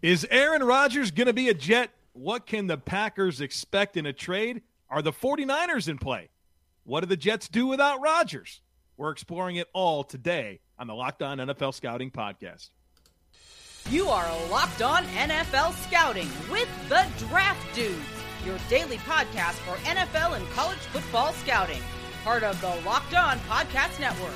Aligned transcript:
Is 0.00 0.24
Aaron 0.30 0.62
Rodgers 0.62 1.10
going 1.10 1.26
to 1.26 1.32
be 1.32 1.48
a 1.48 1.54
Jet? 1.54 1.90
What 2.12 2.46
can 2.46 2.68
the 2.68 2.78
Packers 2.78 3.40
expect 3.40 3.96
in 3.96 4.06
a 4.06 4.12
trade? 4.12 4.62
Are 4.88 5.02
the 5.02 5.12
49ers 5.12 5.88
in 5.88 5.98
play? 5.98 6.28
What 6.84 7.00
do 7.00 7.06
the 7.06 7.16
Jets 7.16 7.48
do 7.48 7.66
without 7.66 8.00
Rodgers? 8.00 8.60
We're 8.96 9.10
exploring 9.10 9.56
it 9.56 9.66
all 9.72 10.04
today 10.04 10.60
on 10.78 10.86
the 10.86 10.94
Locked 10.94 11.22
On 11.22 11.38
NFL 11.38 11.74
Scouting 11.74 12.12
Podcast. 12.12 12.70
You 13.90 14.08
are 14.08 14.30
Locked 14.50 14.82
On 14.82 15.02
NFL 15.04 15.74
Scouting 15.88 16.28
with 16.48 16.68
the 16.88 17.04
Draft 17.26 17.74
Dudes, 17.74 17.98
your 18.46 18.58
daily 18.68 18.98
podcast 18.98 19.54
for 19.64 19.74
NFL 19.78 20.36
and 20.36 20.48
college 20.50 20.78
football 20.78 21.32
scouting. 21.32 21.82
Part 22.22 22.44
of 22.44 22.60
the 22.60 22.68
Locked 22.86 23.14
On 23.14 23.36
Podcast 23.40 23.98
Network. 23.98 24.34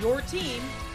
Your 0.00 0.20
team 0.20 0.62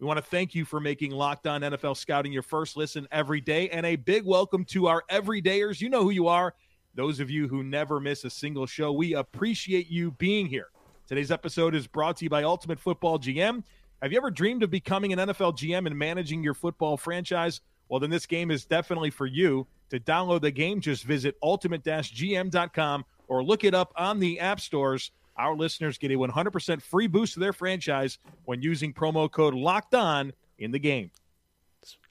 We 0.00 0.06
want 0.06 0.16
to 0.16 0.24
thank 0.24 0.54
you 0.54 0.64
for 0.64 0.80
making 0.80 1.10
Locked 1.10 1.46
On 1.46 1.60
NFL 1.60 1.94
Scouting 1.94 2.32
your 2.32 2.42
first 2.42 2.74
listen 2.74 3.06
every 3.12 3.42
day. 3.42 3.68
And 3.68 3.84
a 3.84 3.96
big 3.96 4.24
welcome 4.24 4.64
to 4.66 4.86
our 4.86 5.04
everydayers. 5.10 5.78
You 5.78 5.90
know 5.90 6.02
who 6.02 6.08
you 6.08 6.26
are. 6.26 6.54
Those 6.94 7.20
of 7.20 7.28
you 7.28 7.46
who 7.48 7.62
never 7.62 8.00
miss 8.00 8.24
a 8.24 8.30
single 8.30 8.64
show, 8.64 8.92
we 8.92 9.12
appreciate 9.12 9.90
you 9.90 10.12
being 10.12 10.46
here. 10.46 10.68
Today's 11.06 11.30
episode 11.30 11.74
is 11.74 11.86
brought 11.86 12.16
to 12.16 12.24
you 12.24 12.30
by 12.30 12.44
Ultimate 12.44 12.80
Football 12.80 13.18
GM. 13.18 13.62
Have 14.00 14.10
you 14.10 14.16
ever 14.16 14.30
dreamed 14.30 14.62
of 14.62 14.70
becoming 14.70 15.12
an 15.12 15.18
NFL 15.18 15.58
GM 15.58 15.86
and 15.86 15.98
managing 15.98 16.42
your 16.42 16.54
football 16.54 16.96
franchise? 16.96 17.60
Well, 17.90 18.00
then 18.00 18.08
this 18.08 18.24
game 18.24 18.50
is 18.50 18.64
definitely 18.64 19.10
for 19.10 19.26
you. 19.26 19.66
To 19.90 20.00
download 20.00 20.40
the 20.40 20.50
game, 20.50 20.80
just 20.80 21.04
visit 21.04 21.36
ultimate-gm.com 21.42 23.04
or 23.28 23.44
look 23.44 23.64
it 23.64 23.74
up 23.74 23.92
on 23.96 24.18
the 24.18 24.40
app 24.40 24.60
stores. 24.60 25.10
Our 25.40 25.56
listeners 25.56 25.96
get 25.98 26.10
a 26.10 26.14
100% 26.16 26.82
free 26.82 27.06
boost 27.06 27.34
to 27.34 27.40
their 27.40 27.52
franchise 27.52 28.18
when 28.44 28.62
using 28.62 28.92
promo 28.92 29.30
code 29.30 29.54
Locked 29.54 29.94
On 29.94 30.32
in 30.58 30.70
the 30.70 30.78
game. 30.78 31.10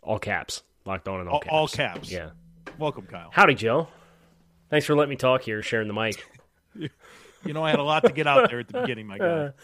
All 0.01 0.17
caps. 0.19 0.63
Locked 0.85 1.07
on 1.07 1.21
in 1.21 1.27
all, 1.27 1.35
All, 1.35 1.39
caps. 1.41 1.51
all 1.53 1.67
caps. 1.67 2.11
Yeah. 2.11 2.29
Welcome, 2.79 3.05
Kyle. 3.05 3.29
Howdy, 3.31 3.53
Joe. 3.55 3.87
Thanks 4.69 4.85
for 4.87 4.95
letting 4.95 5.11
me 5.11 5.15
talk 5.15 5.43
here, 5.43 5.61
sharing 5.61 5.87
the 5.87 5.93
mic. 5.93 6.25
You 7.45 7.53
know, 7.53 7.63
I 7.63 7.69
had 7.69 7.79
a 7.79 7.83
lot 7.83 8.03
to 8.03 8.11
get 8.11 8.27
out 8.27 8.49
there 8.49 8.59
at 8.59 8.67
the 8.67 8.81
beginning, 8.81 9.07
my 9.07 9.17
guy. 9.17 9.51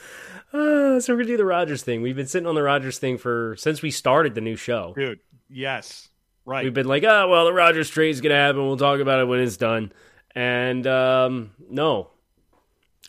Uh, 0.53 1.01
so 1.01 1.11
we're 1.13 1.17
gonna 1.17 1.27
do 1.27 1.35
the 1.37 1.43
Rodgers 1.43 1.83
thing. 1.83 2.01
We've 2.01 2.15
been 2.15 2.27
sitting 2.27 2.47
on 2.47 2.55
the 2.55 2.63
Rodgers 2.63 2.97
thing 2.97 3.17
for 3.17 3.55
since 3.57 3.81
we 3.81 3.91
started 3.91 4.33
the 4.33 4.39
new 4.39 4.55
show. 4.55 4.93
Dude, 4.95 5.19
yes. 5.49 6.07
Right. 6.45 6.63
We've 6.63 6.73
been 6.73 6.87
like, 6.87 7.03
oh 7.03 7.27
well, 7.27 7.43
the 7.43 7.51
Rodgers 7.51 7.89
trade 7.89 8.11
is 8.11 8.21
gonna 8.21 8.35
happen. 8.35 8.65
We'll 8.65 8.77
talk 8.77 9.01
about 9.01 9.19
it 9.19 9.25
when 9.25 9.41
it's 9.41 9.57
done. 9.57 9.91
And 10.33 10.87
um, 10.87 11.51
no, 11.69 12.11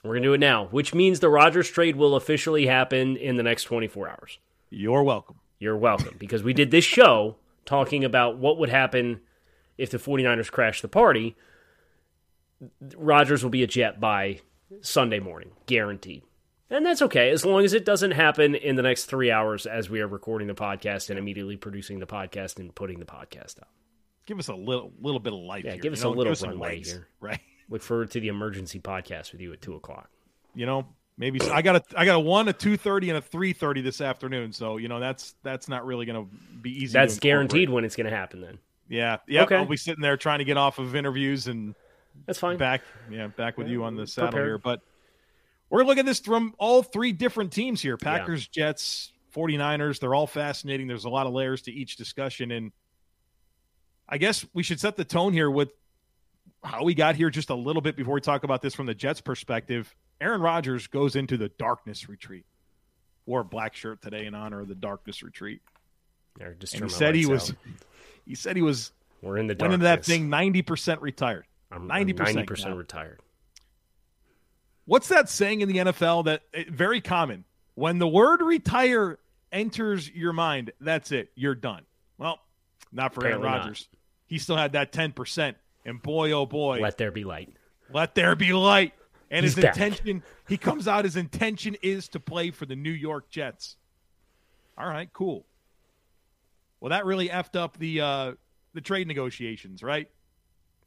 we're 0.05 0.14
gonna 0.14 0.27
do 0.27 0.34
it 0.34 0.41
now, 0.41 0.66
which 0.66 0.94
means 0.94 1.20
the 1.20 1.28
Rodgers 1.28 1.69
trade 1.70 1.97
will 1.97 2.14
officially 2.16 2.66
happen 2.66 3.16
in 3.16 3.36
the 3.36 3.42
next 3.42 3.64
24 3.64 4.08
hours. 4.08 4.38
You're 4.70 5.03
welcome. 5.03 5.36
You're 5.58 5.77
welcome 5.77 6.16
because 6.19 6.42
we 6.42 6.53
did 6.53 6.70
this 6.70 6.84
show 6.84 7.36
talking 7.64 8.05
about 8.05 8.36
what 8.38 8.58
would 8.58 8.69
happen 8.69 9.20
if 9.78 9.91
the 9.91 9.98
49ers 9.98 10.50
crash 10.50 10.80
the 10.83 10.88
party. 10.88 11.34
Rodgers 12.97 13.42
will 13.42 13.50
be 13.50 13.62
a 13.62 13.66
Jet 13.66 14.00
by 14.00 14.41
Sunday 14.80 15.19
morning, 15.20 15.50
guaranteed. 15.66 16.22
And 16.69 16.84
that's 16.84 17.03
okay, 17.03 17.31
as 17.31 17.44
long 17.44 17.64
as 17.64 17.75
it 17.75 17.84
doesn't 17.84 18.10
happen 18.10 18.55
in 18.55 18.75
the 18.77 18.83
next 18.83 19.05
three 19.05 19.31
hours 19.31 19.66
as 19.66 19.88
we 19.88 20.00
are 20.00 20.08
recording 20.08 20.48
the 20.48 20.55
podcast 20.55 21.10
and 21.10 21.19
immediately 21.19 21.56
producing 21.56 22.00
the 22.00 22.06
podcast 22.06 22.59
and 22.59 22.75
putting 22.75 22.99
the 22.99 23.04
podcast 23.04 23.60
out. 23.60 23.69
Give 24.26 24.38
us 24.41 24.49
a 24.49 24.54
little 24.54 24.93
little 25.00 25.20
bit 25.20 25.32
of 25.32 25.38
life 25.38 25.65
Yeah, 25.65 25.72
here, 25.72 25.81
give 25.81 25.93
you 25.93 25.97
us 25.99 26.03
know? 26.03 26.10
a 26.10 26.15
little 26.15 26.34
runway 26.49 26.76
legs, 26.76 26.91
here. 26.91 27.06
Right. 27.20 27.41
Look 27.69 27.82
forward 27.82 28.10
to 28.12 28.21
the 28.21 28.28
emergency 28.28 28.81
podcast 28.81 29.32
with 29.32 29.41
you 29.41 29.53
at 29.53 29.60
2 29.60 29.75
o'clock. 29.75 30.09
You 30.54 30.66
know, 30.66 30.87
maybe 31.19 31.41
I 31.50 31.62
got 31.62 31.77
a 31.77 31.82
I 31.99 32.04
got 32.04 32.16
a 32.16 32.21
one, 32.21 32.49
a 32.49 32.53
two 32.53 32.77
thirty, 32.77 33.10
and 33.10 33.19
a 33.19 33.21
three 33.21 33.53
thirty 33.53 33.81
this 33.81 34.00
afternoon. 34.00 34.53
So 34.53 34.77
you 34.77 34.88
know 34.88 35.00
that's 35.00 35.34
that's 35.43 35.69
not 35.69 35.84
really 35.84 36.06
going 36.06 36.25
to 36.25 36.37
be 36.62 36.71
easy. 36.71 36.93
That's 36.93 37.19
guaranteed 37.19 37.69
when 37.71 37.84
it's 37.84 37.97
going 37.97 38.09
to 38.09 38.16
happen 38.16 38.41
then. 38.41 38.59
Yeah, 38.88 39.19
yeah. 39.26 39.43
Okay. 39.43 39.56
I'll 39.56 39.66
be 39.66 39.76
sitting 39.76 40.00
there 40.00 40.16
trying 40.16 40.38
to 40.38 40.44
get 40.44 40.56
off 40.56 40.78
of 40.78 40.94
interviews 40.94 41.49
and 41.49 41.75
That's 42.25 42.38
fine. 42.38 42.56
back, 42.56 42.82
yeah, 43.10 43.26
back 43.26 43.59
with 43.59 43.69
you 43.69 43.84
on 43.84 43.97
the 43.97 44.06
saddle 44.06 44.31
prepared. 44.31 44.49
here. 44.49 44.59
But 44.59 44.81
we're 45.71 45.84
looking 45.84 46.00
at 46.00 46.06
this 46.06 46.21
from 46.21 46.55
all 46.59 46.82
three 46.82 47.12
different 47.12 47.53
teams 47.53 47.82
here: 47.82 47.97
Packers, 47.97 48.47
Jets, 48.47 49.12
49ers. 49.34 49.99
They're 50.00 50.15
all 50.15 50.26
fascinating. 50.28 50.87
There's 50.87 51.05
a 51.05 51.10
lot 51.10 51.26
of 51.26 51.32
layers 51.32 51.62
to 51.62 51.72
each 51.72 51.97
discussion, 51.97 52.50
and 52.50 52.72
I 54.09 54.19
guess 54.19 54.47
we 54.55 54.62
should 54.62 54.81
set 54.81 54.97
the 54.97 55.05
tone 55.05 55.32
here 55.32 55.50
with 55.50 55.71
how 56.66 56.84
we 56.84 56.94
got 56.94 57.16
here 57.16 57.31
just 57.31 57.50
a 57.50 57.54
little 57.54 57.82
bit 57.82 57.97
before 57.97 58.15
we 58.15 58.21
talk 58.21 58.44
about 58.44 58.62
this 58.62 58.75
from 58.75 58.87
the 58.87 58.94
Jets' 58.94 59.21
perspective. 59.21 59.94
Aaron 60.21 60.41
Rodgers 60.41 60.87
goes 60.87 61.16
into 61.16 61.37
the 61.37 61.49
darkness 61.49 62.09
retreat. 62.09 62.44
Wore 63.27 63.41
a 63.41 63.44
black 63.44 63.75
shirt 63.75 64.03
today 64.03 64.27
in 64.27 64.34
honor 64.34 64.60
of 64.60 64.69
the 64.69 64.75
darkness 64.75 65.22
retreat, 65.22 65.60
just 66.60 66.75
and 66.75 66.84
he 66.84 66.91
said 66.91 67.15
he 67.15 67.26
was. 67.26 67.50
out. 67.50 67.56
He 68.25 68.34
said 68.37 68.55
he 68.55 68.62
was 68.62 68.93
We're 69.21 69.37
in 69.38 69.49
the 69.49 69.56
went 69.59 69.75
into 69.75 69.84
that 69.84 70.05
thing 70.05 70.31
ninety 70.31 70.62
percent 70.62 71.00
retired. 71.03 71.44
I'm 71.71 71.88
90% 71.88 72.47
90% 72.47 72.76
retired. 72.76 73.21
What's 74.84 75.09
that 75.09 75.28
saying 75.28 75.62
in 75.62 75.69
the 75.69 75.78
NFL 75.78 76.26
that 76.26 76.43
eh, 76.55 76.65
very 76.71 77.00
common? 77.00 77.44
When 77.75 77.99
the 77.99 78.06
word 78.06 78.41
retire 78.41 79.19
enters 79.50 80.09
your 80.09 80.32
mind, 80.32 80.72
that's 80.81 81.10
it. 81.10 81.31
You're 81.34 81.56
done. 81.56 81.84
Well, 82.19 82.38
not 82.93 83.15
for 83.15 83.21
Apparently 83.21 83.49
Aaron 83.49 83.59
not. 83.59 83.66
Rodgers. 83.66 83.88
He 84.26 84.38
still 84.38 84.56
had 84.56 84.72
that 84.72 84.93
10%. 84.93 85.55
And 85.86 86.02
boy, 86.02 86.32
oh 86.32 86.44
boy, 86.44 86.80
let, 86.80 86.98
there 86.98 87.12
be 87.12 87.24
light. 87.24 87.48
Let 87.94 88.14
there 88.16 88.34
be 88.34 88.52
light. 88.52 88.92
And 89.30 89.44
He's 89.44 89.54
his 89.54 89.64
back. 89.64 89.76
intention, 89.76 90.22
he 90.48 90.58
comes 90.58 90.86
out, 90.86 91.04
his 91.04 91.16
intention 91.16 91.76
is 91.80 92.08
to 92.10 92.20
play 92.20 92.50
for 92.50 92.66
the 92.66 92.76
New 92.76 92.91
York 92.91 93.30
Jets. 93.30 93.76
All 94.76 94.86
right, 94.86 95.08
cool. 95.12 95.46
Well, 96.80 96.91
that 96.91 97.06
really 97.06 97.28
effed 97.28 97.56
up 97.56 97.78
the 97.78 98.00
uh, 98.00 98.32
the 98.75 98.80
trade 98.80 99.06
negotiations, 99.06 99.82
right? 99.82 100.08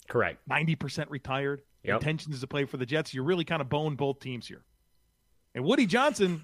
Correct. 0.07 0.39
90% 0.49 1.05
retired. 1.09 1.61
Yep. 1.83 2.01
Intentions 2.01 2.35
is 2.35 2.41
to 2.41 2.47
play 2.47 2.65
for 2.65 2.77
the 2.77 2.85
Jets. 2.85 3.13
You're 3.13 3.23
really 3.23 3.45
kind 3.45 3.61
of 3.61 3.69
bone 3.69 3.95
both 3.95 4.19
teams 4.19 4.47
here. 4.47 4.63
And 5.55 5.63
Woody 5.63 5.85
Johnson 5.85 6.43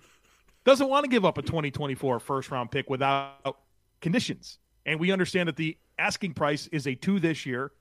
doesn't 0.64 0.88
want 0.88 1.04
to 1.04 1.10
give 1.10 1.26
up 1.26 1.38
a 1.38 1.42
2024 1.42 2.20
first 2.20 2.52
round 2.52 2.72
pick 2.72 2.90
without 2.90 3.58
conditions. 4.02 4.60
And 4.86 5.00
we 5.00 5.12
understand 5.12 5.50
that 5.50 5.56
the 5.58 5.78
asking 6.00 6.34
price 6.36 6.68
is 6.68 6.88
a 6.88 6.96
two 6.96 7.20
this 7.20 7.46
year 7.46 7.72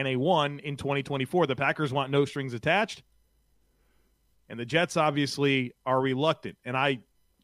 and 0.00 0.08
a 0.08 0.16
one 0.16 0.60
in 0.60 0.78
2024. 0.78 1.46
The 1.46 1.54
Packers 1.54 1.92
want 1.92 2.10
no 2.10 2.24
strings 2.24 2.54
attached. 2.54 3.02
And 4.48 4.58
the 4.58 4.64
Jets 4.64 4.96
obviously 4.96 5.74
are 5.84 6.00
reluctant. 6.00 6.56
And 6.64 6.74
I 6.74 7.00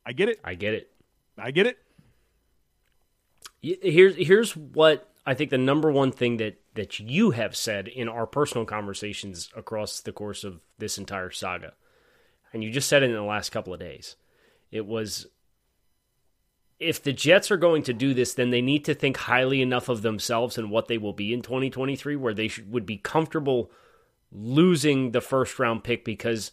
I 0.06 0.12
get 0.12 0.30
it. 0.30 0.40
I 0.42 0.54
get 0.54 0.72
it. 0.72 0.90
I 1.36 1.50
get 1.50 1.66
it. 1.66 1.78
Here's 3.60 4.16
here's 4.16 4.56
what 4.56 5.12
I 5.26 5.34
think 5.34 5.50
the 5.50 5.58
number 5.58 5.92
one 5.92 6.12
thing 6.12 6.38
that 6.38 6.58
that 6.74 6.98
you 6.98 7.32
have 7.32 7.54
said 7.54 7.88
in 7.88 8.08
our 8.08 8.26
personal 8.26 8.64
conversations 8.64 9.50
across 9.54 10.00
the 10.00 10.12
course 10.12 10.42
of 10.42 10.62
this 10.78 10.96
entire 10.96 11.30
saga, 11.30 11.74
and 12.52 12.64
you 12.64 12.70
just 12.70 12.88
said 12.88 13.02
it 13.02 13.10
in 13.10 13.16
the 13.16 13.22
last 13.22 13.50
couple 13.50 13.74
of 13.74 13.80
days. 13.80 14.16
It 14.70 14.86
was 14.86 15.26
if 16.78 17.02
the 17.02 17.12
Jets 17.12 17.50
are 17.50 17.56
going 17.56 17.82
to 17.84 17.92
do 17.92 18.12
this, 18.12 18.34
then 18.34 18.50
they 18.50 18.60
need 18.60 18.84
to 18.84 18.94
think 18.94 19.16
highly 19.16 19.62
enough 19.62 19.88
of 19.88 20.02
themselves 20.02 20.58
and 20.58 20.70
what 20.70 20.88
they 20.88 20.98
will 20.98 21.12
be 21.12 21.32
in 21.32 21.42
2023, 21.42 22.16
where 22.16 22.34
they 22.34 22.48
should, 22.48 22.70
would 22.70 22.86
be 22.86 22.98
comfortable 22.98 23.70
losing 24.30 25.12
the 25.12 25.20
first 25.20 25.58
round 25.58 25.84
pick 25.84 26.04
because 26.04 26.52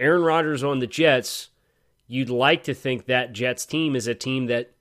Aaron 0.00 0.22
Rodgers 0.22 0.64
on 0.64 0.80
the 0.80 0.86
Jets. 0.86 1.50
You'd 2.08 2.30
like 2.30 2.64
to 2.64 2.74
think 2.74 3.06
that 3.06 3.32
Jets 3.32 3.66
team 3.66 3.96
is 3.96 4.06
a 4.06 4.14
team 4.14 4.46
that 4.46 4.72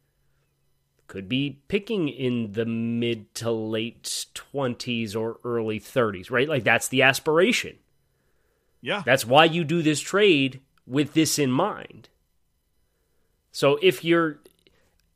could 1.08 1.30
be 1.30 1.60
picking 1.68 2.08
in 2.08 2.54
the 2.54 2.66
mid 2.66 3.34
to 3.36 3.52
late 3.52 4.04
20s 4.04 5.16
or 5.16 5.40
early 5.44 5.80
30s, 5.80 6.32
right? 6.32 6.50
Like 6.50 6.64
that's 6.64 6.88
the 6.88 7.04
aspiration. 7.04 7.78
Yeah. 8.82 9.04
That's 9.06 9.26
why 9.26 9.46
you 9.46 9.64
do 9.64 9.82
this 9.82 10.00
trade 10.00 10.62
with 10.86 11.14
this 11.14 11.40
in 11.40 11.52
mind. 11.52 12.10
So 13.52 13.80
if 13.82 14.04
you're 14.04 14.40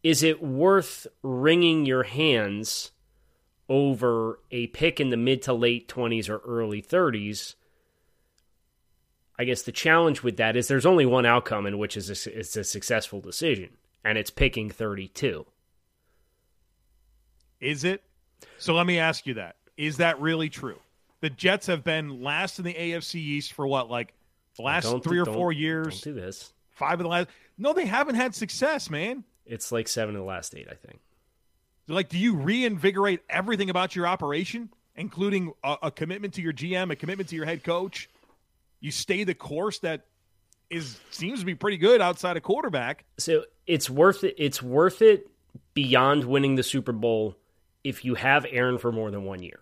is 0.04 0.24
it 0.24 0.42
worth 0.42 1.07
wringing 1.22 1.86
your 1.86 2.04
hands 2.04 2.92
over 3.68 4.40
a 4.51 4.68
pick 4.68 5.00
in 5.00 5.10
the 5.10 5.18
mid 5.18 5.42
to 5.44 5.54
late 5.54 5.88
20s 5.88 6.30
or 6.30 6.38
early 6.40 6.81
30s? 6.81 7.56
I 9.38 9.46
guess 9.46 9.62
the 9.62 9.72
challenge 9.72 10.22
with 10.22 10.38
that 10.38 10.56
is 10.56 10.68
there's 10.68 10.86
only 10.86 11.06
one 11.06 11.25
outcome 11.25 11.66
in 11.66 11.78
which 11.78 11.96
is 11.96 12.10
a, 12.10 12.40
it's 12.40 12.56
a 12.57 12.63
successful 12.63 13.22
decision, 13.22 13.69
and 14.04 14.18
it's 14.18 14.30
picking 14.30 14.69
32. 14.69 15.46
Is 17.62 17.84
it? 17.84 18.04
So 18.57 18.74
let 18.74 18.86
me 18.86 19.00
ask 19.00 19.25
you 19.25 19.36
that. 19.36 19.56
Is 19.78 19.98
that 19.98 20.19
really 20.19 20.50
true? 20.50 20.80
the 21.22 21.30
Jets 21.30 21.68
have 21.68 21.84
been 21.84 22.22
last 22.24 22.60
in 22.60 22.66
the 22.66 22.74
AFC 22.74 23.16
East 23.16 23.54
for 23.54 23.68
what, 23.68 23.90
like 23.90 24.13
the 24.56 24.62
last 24.63 24.86
Don't- 24.86 25.04
three 25.04 25.19
or 25.19 25.25
four 25.25 25.51
years? 25.51 26.01
Do 26.01 26.13
this. 26.13 26.54
Five 26.72 26.94
of 26.94 27.04
the 27.04 27.10
last. 27.10 27.28
No, 27.57 27.74
they 27.74 27.86
haven't 27.86 28.16
had 28.16 28.34
success, 28.34 28.90
man. 28.90 29.25
It's 29.50 29.72
like 29.72 29.88
seven 29.88 30.16
of 30.16 30.22
the 30.22 30.28
last 30.28 30.56
eight, 30.56 30.68
I 30.69 30.75
think. 30.75 31.00
Like, 31.88 32.10
do 32.10 32.19
you 32.19 32.36
reinvigorate 32.36 33.22
everything 33.30 33.69
about 33.69 33.96
your 33.96 34.06
operation, 34.06 34.69
including 34.96 35.54
a, 35.63 35.78
a 35.84 35.92
commitment 35.92 36.36
to 36.36 36.42
your 36.42 36.54
GM, 36.54 36.92
a 36.92 36.96
commitment 36.96 37.30
to 37.30 37.36
your 37.36 37.46
head 37.46 37.63
coach? 37.63 38.10
You 38.80 38.92
stay 38.92 39.24
the 39.24 39.34
course 39.34 39.80
that 39.80 40.06
is 40.69 41.00
seems 41.10 41.40
to 41.40 41.46
be 41.46 41.56
pretty 41.56 41.78
good 41.78 42.00
outside 42.00 42.38
of 42.38 42.44
quarterback. 42.44 43.06
So 43.18 43.46
it's 43.66 43.90
worth 43.90 44.24
it. 44.24 44.36
It's 44.38 44.62
worth 44.62 45.01
it 45.01 45.28
beyond 45.74 46.25
winning 46.25 46.56
the 46.56 46.63
Super 46.63 46.92
Bowl 46.92 47.36
if 47.84 48.06
you 48.06 48.16
have 48.16 48.46
Aaron 48.50 48.78
for 48.78 48.92
more 48.92 49.10
than 49.10 49.24
one 49.24 49.42
year. 49.42 49.60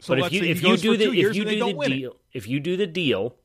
So 0.00 0.14
but 0.14 0.26
if 0.26 0.32
you 0.32 0.42
if 0.42 0.62
you 0.62 0.76
do 0.76 0.96
the 0.96 1.20
if 1.20 1.36
you 1.36 1.44
do 1.44 1.58
the 1.58 1.74
win 1.74 1.92
it. 1.92 1.96
deal 1.96 2.16
if 2.32 2.48
you 2.48 2.60
do 2.60 2.76
the 2.76 2.86
deal 2.86 3.36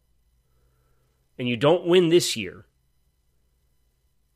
and 1.38 1.48
you 1.48 1.56
don't 1.56 1.86
win 1.86 2.10
this 2.10 2.36
year 2.36 2.66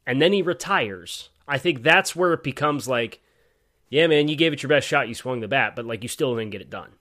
and 0.06 0.22
then 0.22 0.34
he 0.34 0.42
retires, 0.42 1.30
I 1.48 1.58
think 1.58 1.84
that's 1.84 2.16
where 2.16 2.34
it 2.34 2.44
becomes 2.44 2.88
like, 2.88 3.22
yeah, 3.90 4.08
man, 4.08 4.28
you 4.28 4.36
gave 4.36 4.54
it 4.54 4.64
your 4.64 4.70
best 4.70 4.88
shot, 4.88 5.08
you 5.08 5.14
swung 5.14 5.40
the 5.40 5.48
bat, 5.48 5.76
but 5.76 5.86
like 5.86 6.04
you 6.04 6.10
still 6.10 6.36
didn't 6.36 6.52
get 6.52 6.62
it 6.62 6.70
done. 6.70 6.92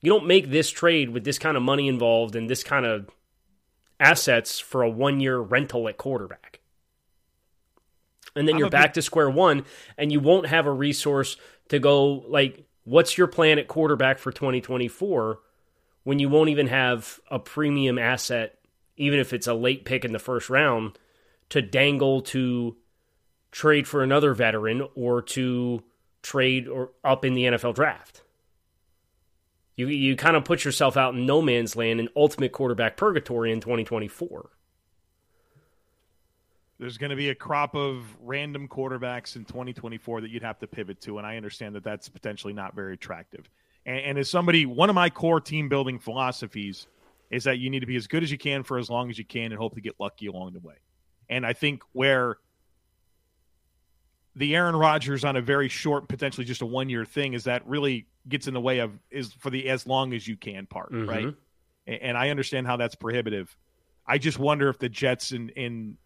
You 0.00 0.12
don't 0.12 0.26
make 0.26 0.50
this 0.50 0.70
trade 0.70 1.10
with 1.10 1.24
this 1.24 1.38
kind 1.38 1.56
of 1.56 1.62
money 1.62 1.88
involved 1.88 2.36
and 2.36 2.48
this 2.48 2.62
kind 2.62 2.84
of 2.84 3.08
assets 3.98 4.60
for 4.60 4.82
a 4.82 4.90
one 4.90 5.20
year 5.20 5.38
rental 5.38 5.88
at 5.88 5.96
quarterback. 5.96 6.60
And 8.34 8.46
then 8.46 8.56
I'm 8.56 8.58
you're 8.58 8.70
back 8.70 8.90
big- 8.90 8.94
to 8.94 9.02
square 9.02 9.30
one, 9.30 9.64
and 9.96 10.12
you 10.12 10.20
won't 10.20 10.46
have 10.46 10.66
a 10.66 10.72
resource 10.72 11.36
to 11.70 11.78
go 11.78 12.24
like, 12.28 12.64
what's 12.84 13.16
your 13.16 13.26
plan 13.26 13.58
at 13.58 13.66
quarterback 13.66 14.18
for 14.18 14.30
2024 14.30 15.40
when 16.04 16.18
you 16.18 16.28
won't 16.28 16.50
even 16.50 16.68
have 16.68 17.18
a 17.30 17.38
premium 17.38 17.98
asset, 17.98 18.58
even 18.96 19.18
if 19.18 19.32
it's 19.32 19.46
a 19.46 19.54
late 19.54 19.84
pick 19.84 20.04
in 20.04 20.12
the 20.12 20.18
first 20.18 20.50
round, 20.50 20.98
to 21.50 21.62
dangle 21.62 22.22
to 22.22 22.76
trade 23.50 23.88
for 23.88 24.02
another 24.02 24.34
veteran 24.34 24.86
or 24.94 25.22
to 25.22 25.82
trade 26.22 26.68
or 26.68 26.90
up 27.04 27.24
in 27.24 27.34
the 27.34 27.44
NFL 27.44 27.74
draft. 27.74 28.22
You 29.76 29.88
you 29.88 30.16
kind 30.16 30.36
of 30.36 30.44
put 30.44 30.64
yourself 30.64 30.96
out 30.96 31.14
in 31.14 31.26
no 31.26 31.42
man's 31.42 31.76
land 31.76 32.00
in 32.00 32.08
ultimate 32.16 32.52
quarterback 32.52 32.96
purgatory 32.96 33.52
in 33.52 33.60
2024. 33.60 34.50
There's 36.78 36.98
going 36.98 37.10
to 37.10 37.16
be 37.16 37.30
a 37.30 37.34
crop 37.34 37.74
of 37.74 38.04
random 38.20 38.68
quarterbacks 38.68 39.36
in 39.36 39.46
2024 39.46 40.20
that 40.22 40.30
you'd 40.30 40.42
have 40.42 40.58
to 40.58 40.66
pivot 40.66 41.00
to, 41.02 41.16
and 41.16 41.26
I 41.26 41.36
understand 41.36 41.74
that 41.74 41.84
that's 41.84 42.08
potentially 42.08 42.52
not 42.52 42.74
very 42.74 42.94
attractive. 42.94 43.48
And, 43.86 43.98
and 44.00 44.18
as 44.18 44.28
somebody, 44.28 44.66
one 44.66 44.90
of 44.90 44.94
my 44.94 45.08
core 45.08 45.40
team 45.40 45.70
building 45.70 45.98
philosophies 45.98 46.86
is 47.30 47.44
that 47.44 47.58
you 47.58 47.70
need 47.70 47.80
to 47.80 47.86
be 47.86 47.96
as 47.96 48.06
good 48.06 48.22
as 48.22 48.30
you 48.30 48.36
can 48.36 48.62
for 48.62 48.78
as 48.78 48.90
long 48.90 49.08
as 49.08 49.18
you 49.18 49.24
can 49.24 49.52
and 49.52 49.54
hope 49.54 49.74
to 49.74 49.80
get 49.80 49.94
lucky 49.98 50.26
along 50.26 50.52
the 50.52 50.60
way. 50.60 50.74
And 51.28 51.44
I 51.46 51.52
think 51.52 51.82
where 51.92 52.38
the 54.34 54.54
Aaron 54.54 54.76
Rodgers 54.76 55.24
on 55.24 55.36
a 55.36 55.40
very 55.40 55.68
short, 55.68 56.08
potentially 56.08 56.44
just 56.44 56.62
a 56.62 56.66
one 56.66 56.88
year 56.88 57.04
thing, 57.04 57.32
is 57.34 57.44
that 57.44 57.66
really 57.66 58.06
gets 58.28 58.46
in 58.48 58.54
the 58.54 58.60
way 58.60 58.80
of 58.80 58.92
is 59.10 59.32
for 59.32 59.50
the 59.50 59.68
as 59.68 59.86
long 59.86 60.12
as 60.12 60.26
you 60.28 60.36
can 60.36 60.66
part, 60.66 60.92
Mhm. 60.92 61.08
right? 61.08 61.34
A- 61.86 62.04
And 62.04 62.16
I 62.18 62.30
understand 62.30 62.66
how 62.66 62.76
that's 62.76 62.94
prohibitive. 62.94 63.56
I 64.06 64.18
just 64.18 64.38
wonder 64.38 64.68
if 64.68 64.78
the 64.78 64.88
Jets 64.88 65.32
in 65.32 65.48
in 65.50 65.96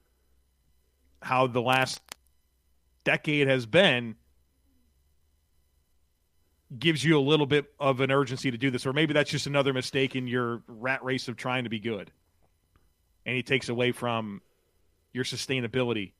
how 1.22 1.46
the 1.48 1.60
last 1.60 2.00
decade 3.04 3.46
has 3.48 3.66
been 3.66 4.16
gives 6.78 7.02
you 7.04 7.18
a 7.18 7.20
little 7.20 7.46
bit 7.46 7.72
of 7.80 8.00
an 8.00 8.10
urgency 8.12 8.50
to 8.50 8.56
do 8.56 8.70
this 8.70 8.86
or 8.86 8.92
maybe 8.92 9.12
that's 9.12 9.30
just 9.30 9.46
another 9.46 9.72
mistake 9.72 10.14
in 10.14 10.26
your 10.28 10.62
rat 10.68 11.02
race 11.02 11.26
of 11.28 11.36
trying 11.36 11.64
to 11.64 11.70
be 11.70 11.80
good 11.80 12.12
and 13.26 13.34
he 13.34 13.42
takes 13.42 13.68
away 13.68 13.90
from 13.90 14.40
your 15.12 15.24
sustainability 15.24 16.12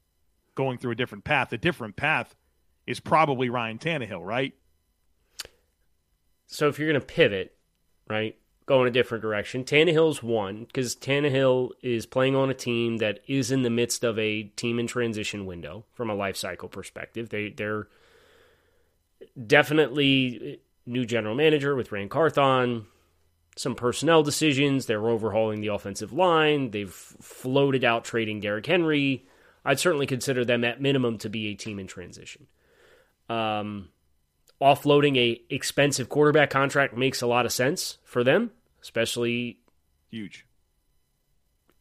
going 0.54 0.78
through 0.78 0.92
a 0.92 0.96
different 0.96 1.24
path 1.24 1.52
a 1.52 1.58
different 1.58 1.96
path 1.96 2.34
is 2.86 3.00
probably 3.00 3.48
Ryan 3.48 3.78
Tannehill 3.78 4.24
right 4.24 4.54
So 6.46 6.68
if 6.68 6.78
you're 6.78 6.88
going 6.88 7.00
to 7.00 7.06
pivot, 7.06 7.56
right, 8.08 8.36
go 8.66 8.82
in 8.82 8.88
a 8.88 8.90
different 8.90 9.22
direction, 9.22 9.64
Tannehill's 9.64 10.22
one 10.22 10.64
because 10.64 10.96
Tannehill 10.96 11.70
is 11.82 12.06
playing 12.06 12.34
on 12.36 12.50
a 12.50 12.54
team 12.54 12.98
that 12.98 13.20
is 13.26 13.50
in 13.50 13.62
the 13.62 13.70
midst 13.70 14.04
of 14.04 14.18
a 14.18 14.44
team 14.44 14.78
in 14.78 14.86
transition 14.86 15.46
window 15.46 15.84
from 15.92 16.10
a 16.10 16.14
life 16.14 16.36
cycle 16.36 16.68
perspective. 16.68 17.28
They 17.30 17.50
they're 17.50 17.86
definitely 19.46 20.60
new 20.86 21.06
general 21.06 21.34
manager 21.34 21.76
with 21.76 21.92
Ran 21.92 22.08
Carthon. 22.08 22.86
Some 23.56 23.74
personnel 23.74 24.22
decisions. 24.22 24.86
They're 24.86 25.08
overhauling 25.08 25.60
the 25.60 25.68
offensive 25.68 26.12
line. 26.12 26.70
They've 26.70 26.92
floated 26.92 27.84
out 27.84 28.04
trading 28.04 28.40
Derrick 28.40 28.66
Henry. 28.66 29.26
I'd 29.64 29.80
certainly 29.80 30.06
consider 30.06 30.44
them 30.44 30.64
at 30.64 30.80
minimum 30.80 31.18
to 31.18 31.28
be 31.28 31.48
a 31.48 31.54
team 31.54 31.78
in 31.78 31.86
transition. 31.86 32.46
Um, 33.28 33.88
offloading 34.60 35.16
a 35.18 35.42
expensive 35.50 36.08
quarterback 36.08 36.50
contract 36.50 36.96
makes 36.96 37.22
a 37.22 37.26
lot 37.26 37.46
of 37.46 37.52
sense 37.52 37.98
for 38.04 38.24
them, 38.24 38.50
especially 38.82 39.58
huge 40.10 40.46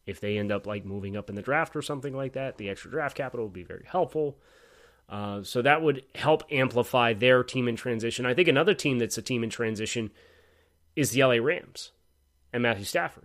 if 0.06 0.20
they 0.20 0.38
end 0.38 0.50
up 0.50 0.66
like 0.66 0.84
moving 0.84 1.16
up 1.16 1.30
in 1.30 1.36
the 1.36 1.42
draft 1.42 1.76
or 1.76 1.82
something 1.82 2.14
like 2.14 2.32
that. 2.34 2.58
The 2.58 2.68
extra 2.68 2.90
draft 2.90 3.16
capital 3.16 3.46
would 3.46 3.54
be 3.54 3.62
very 3.62 3.84
helpful. 3.86 4.38
Uh, 5.08 5.42
so 5.42 5.62
that 5.62 5.82
would 5.82 6.04
help 6.14 6.44
amplify 6.50 7.14
their 7.14 7.42
team 7.42 7.68
in 7.68 7.76
transition. 7.76 8.26
I 8.26 8.34
think 8.34 8.48
another 8.48 8.74
team 8.74 8.98
that's 8.98 9.18
a 9.18 9.22
team 9.22 9.42
in 9.42 9.50
transition 9.50 10.10
is 11.00 11.12
the 11.12 11.24
LA 11.24 11.36
Rams 11.36 11.92
and 12.52 12.62
Matthew 12.62 12.84
Stafford. 12.84 13.24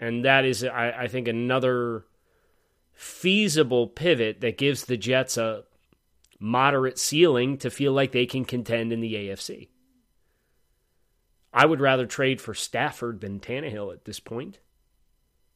And 0.00 0.24
that 0.24 0.44
is, 0.46 0.64
I, 0.64 0.90
I 1.02 1.08
think, 1.08 1.28
another 1.28 2.06
feasible 2.94 3.86
pivot 3.86 4.40
that 4.40 4.56
gives 4.56 4.84
the 4.84 4.96
Jets 4.96 5.36
a 5.36 5.64
moderate 6.40 6.98
ceiling 6.98 7.58
to 7.58 7.70
feel 7.70 7.92
like 7.92 8.12
they 8.12 8.26
can 8.26 8.44
contend 8.46 8.92
in 8.92 9.00
the 9.00 9.14
AFC. 9.14 9.68
I 11.52 11.66
would 11.66 11.80
rather 11.80 12.06
trade 12.06 12.40
for 12.40 12.54
Stafford 12.54 13.20
than 13.20 13.40
Tannehill 13.40 13.92
at 13.92 14.06
this 14.06 14.18
point 14.18 14.58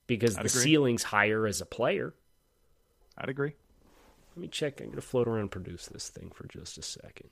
because 0.07 0.37
I'd 0.37 0.45
the 0.45 0.49
agree. 0.49 0.63
ceiling's 0.63 1.05
higher 1.05 1.47
as 1.47 1.61
a 1.61 1.67
player. 1.67 2.15
I'd 3.17 3.31
agree 3.31 3.55
Let 4.37 4.43
me 4.43 4.49
check. 4.49 4.81
I'm 4.81 4.87
going 4.89 4.97
to 4.97 5.03
float 5.03 5.27
around 5.27 5.41
and 5.41 5.51
produce 5.51 5.87
this 5.87 6.09
thing 6.11 6.31
for 6.35 6.47
just 6.47 6.77
a 6.79 6.83
second. 6.83 7.31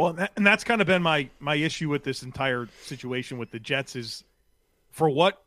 Well, 0.00 0.16
and 0.34 0.46
that's 0.46 0.64
kind 0.64 0.80
of 0.80 0.86
been 0.86 1.02
my 1.02 1.28
my 1.40 1.56
issue 1.56 1.90
with 1.90 2.04
this 2.04 2.22
entire 2.22 2.68
situation 2.84 3.36
with 3.36 3.50
the 3.50 3.58
Jets 3.58 3.96
is 3.96 4.24
for 4.90 5.10
what 5.10 5.42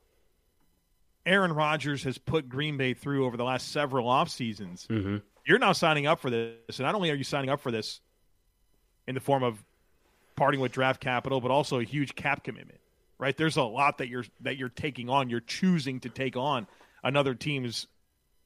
Aaron 1.26 1.52
Rodgers 1.52 2.04
has 2.04 2.20
put 2.20 2.50
Green 2.50 2.78
Bay 2.78 2.94
through 2.94 3.26
over 3.26 3.36
the 3.36 3.44
last 3.44 3.72
several 3.72 4.08
off 4.08 4.30
seasons. 4.30 4.86
Mm-hmm. 4.92 5.18
You're 5.48 5.58
now 5.58 5.72
signing 5.72 6.06
up 6.06 6.20
for 6.20 6.30
this, 6.30 6.78
and 6.78 6.86
not 6.86 6.94
only 6.94 7.10
are 7.10 7.16
you 7.16 7.24
signing 7.24 7.50
up 7.50 7.62
for 7.62 7.72
this 7.72 8.00
in 9.08 9.16
the 9.16 9.22
form 9.22 9.42
of 9.42 9.64
parting 10.36 10.60
with 10.60 10.72
draft 10.72 11.02
capital, 11.02 11.42
but 11.42 11.50
also 11.50 11.80
a 11.80 11.84
huge 11.84 12.14
cap 12.14 12.44
commitment. 12.44 12.80
Right? 13.18 13.36
There's 13.36 13.58
a 13.58 13.64
lot 13.64 13.98
that 13.98 14.08
you're 14.08 14.26
that 14.42 14.58
you're 14.58 14.70
taking 14.70 15.10
on. 15.10 15.32
You're 15.32 15.40
choosing 15.40 16.00
to 16.02 16.10
take 16.10 16.38
on 16.38 16.68
another 17.04 17.34
team's 17.34 17.88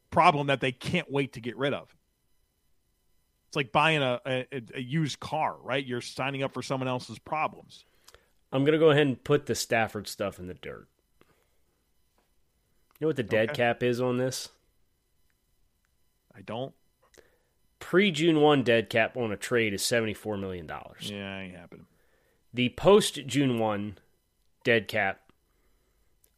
problem 0.09 0.47
that 0.47 0.61
they 0.61 0.71
can't 0.71 1.11
wait 1.11 1.33
to 1.33 1.41
get 1.41 1.57
rid 1.57 1.73
of. 1.73 1.93
It's 3.47 3.55
like 3.55 3.71
buying 3.71 4.01
a, 4.01 4.19
a, 4.25 4.45
a 4.75 4.81
used 4.81 5.19
car, 5.19 5.55
right? 5.63 5.85
You're 5.85 6.01
signing 6.01 6.43
up 6.43 6.53
for 6.53 6.61
someone 6.61 6.87
else's 6.89 7.17
problems. 7.19 7.85
I'm 8.51 8.63
going 8.63 8.73
to 8.73 8.79
go 8.79 8.91
ahead 8.91 9.07
and 9.07 9.23
put 9.23 9.45
the 9.45 9.55
Stafford 9.55 10.07
stuff 10.07 10.39
in 10.39 10.47
the 10.47 10.53
dirt. 10.53 10.87
You 12.99 13.05
know 13.05 13.07
what 13.07 13.15
the 13.15 13.23
dead 13.23 13.49
Okay. 13.51 13.57
cap 13.57 13.83
is 13.83 14.01
on 14.01 14.17
this? 14.17 14.49
I 16.35 16.41
don't. 16.41 16.73
Pre 17.79 18.11
June 18.11 18.41
1 18.41 18.63
dead 18.63 18.89
cap 18.89 19.15
on 19.15 19.31
a 19.31 19.37
trade 19.37 19.73
is 19.73 19.81
$74 19.83 20.39
million. 20.39 20.69
Yeah, 21.01 21.39
ain't 21.39 21.55
happening. 21.55 21.85
The 22.53 22.69
post 22.69 23.25
June 23.27 23.59
1 23.59 23.97
dead 24.63 24.87
cap 24.87 25.21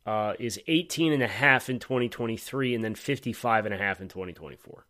uh, 0.06 0.34
is 0.40 0.60
18 0.68 1.14
and 1.14 1.24
a 1.24 1.28
half 1.28 1.70
in 1.70 1.80
2023 1.80 2.76
and 2.76 2.84
then 2.84 2.94
55 2.96 3.66
and 3.66 3.74
a 3.74 3.78
half 3.78 4.02
in 4.02 4.10
2024. 4.10 4.86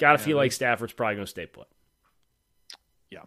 Got 0.00 0.12
to 0.12 0.18
feel 0.18 0.36
like 0.36 0.50
Stafford's 0.50 0.92
probably 0.92 1.14
going 1.16 1.26
to 1.26 1.30
stay 1.30 1.46
put. 1.46 1.68
Yeah. 3.10 3.20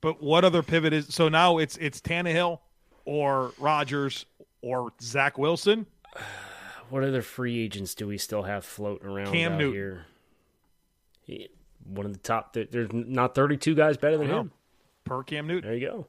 But 0.00 0.22
what 0.22 0.44
other 0.44 0.62
pivot 0.62 0.92
is 0.92 1.06
so 1.14 1.28
now 1.28 1.58
it's 1.58 1.76
it's 1.78 2.00
Tannehill 2.00 2.58
or 3.04 3.52
Rodgers 3.58 4.26
or 4.60 4.92
Zach 5.00 5.38
Wilson? 5.38 5.86
What 6.90 7.04
other 7.04 7.22
free 7.22 7.58
agents 7.64 7.94
do 7.94 8.06
we 8.06 8.18
still 8.18 8.42
have 8.42 8.66
floating 8.66 9.08
around 9.08 9.32
Cam 9.32 9.52
out 9.52 9.58
Newton. 9.58 9.74
here? 9.74 10.06
He- 11.22 11.48
one 11.86 12.04
of 12.04 12.12
the 12.12 12.18
top. 12.18 12.52
There's 12.52 12.92
not 12.92 13.34
32 13.34 13.74
guys 13.74 13.96
better 13.96 14.18
than 14.18 14.28
him. 14.28 14.52
Per 15.04 15.22
Cam 15.22 15.46
Newton. 15.46 15.70
There 15.70 15.78
you 15.78 16.06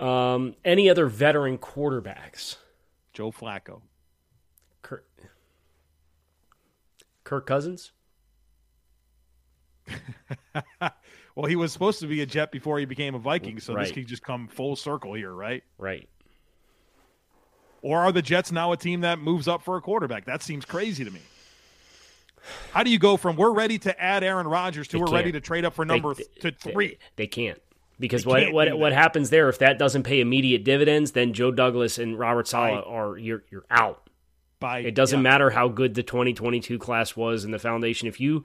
go. 0.00 0.04
Um, 0.04 0.56
any 0.64 0.90
other 0.90 1.06
veteran 1.06 1.58
quarterbacks? 1.58 2.56
Joe 3.12 3.30
Flacco. 3.30 3.82
Kirk, 4.82 5.06
Kirk 7.28 7.46
Cousins. 7.46 7.92
Well, 11.36 11.46
he 11.46 11.54
was 11.54 11.72
supposed 11.72 12.00
to 12.00 12.08
be 12.08 12.20
a 12.20 12.26
Jet 12.26 12.50
before 12.50 12.80
he 12.80 12.84
became 12.84 13.14
a 13.14 13.18
Viking, 13.20 13.60
so 13.60 13.72
Right. 13.72 13.84
this 13.84 13.92
could 13.92 14.08
just 14.08 14.24
come 14.24 14.48
full 14.48 14.74
circle 14.74 15.14
here, 15.14 15.32
right? 15.32 15.62
Right. 15.78 16.08
Or 17.80 18.00
are 18.00 18.10
the 18.10 18.22
Jets 18.22 18.50
now 18.50 18.72
a 18.72 18.76
team 18.76 19.02
that 19.02 19.20
moves 19.20 19.46
up 19.46 19.62
for 19.62 19.76
a 19.76 19.80
quarterback? 19.80 20.24
That 20.24 20.42
seems 20.42 20.64
crazy 20.64 21.04
to 21.04 21.10
me. 21.12 21.20
How 22.72 22.82
do 22.82 22.90
you 22.90 22.98
go 22.98 23.16
from 23.16 23.36
we're 23.36 23.52
ready 23.52 23.78
to 23.78 24.02
add 24.02 24.24
Aaron 24.24 24.48
Rodgers 24.48 24.88
to 24.88 24.96
They 24.96 25.00
we're 25.04 25.12
ready 25.12 25.30
can't. 25.30 25.44
to 25.44 25.46
trade 25.46 25.64
up 25.64 25.74
for 25.74 25.84
number 25.84 26.12
they- 26.14 26.24
th- 26.40 26.58
to 26.60 26.72
three? 26.72 26.98
They, 27.14 27.28
can't. 27.28 27.62
Because 28.00 28.24
They 28.24 28.50
what 28.50 28.52
what 28.52 28.76
what 28.76 28.92
happens 28.92 29.30
there 29.30 29.48
if 29.48 29.60
that 29.60 29.78
doesn't 29.78 30.02
pay 30.02 30.18
immediate 30.20 30.64
dividends, 30.64 31.12
then 31.12 31.32
Joe 31.34 31.52
Douglas 31.52 31.98
and 31.98 32.18
Robert 32.18 32.48
Saleh 32.48 32.74
Right. 32.74 32.84
are 32.84 33.16
you're 33.16 33.44
you're 33.48 33.64
out. 33.70 34.07
By 34.60 34.80
It 34.80 34.94
doesn't 34.94 35.20
yeah. 35.20 35.30
matter 35.30 35.50
how 35.50 35.68
good 35.68 35.94
the 35.94 36.02
2022 36.02 36.78
class 36.78 37.16
was 37.16 37.44
in 37.44 37.50
the 37.50 37.58
foundation. 37.58 38.08
If 38.08 38.20
you 38.20 38.44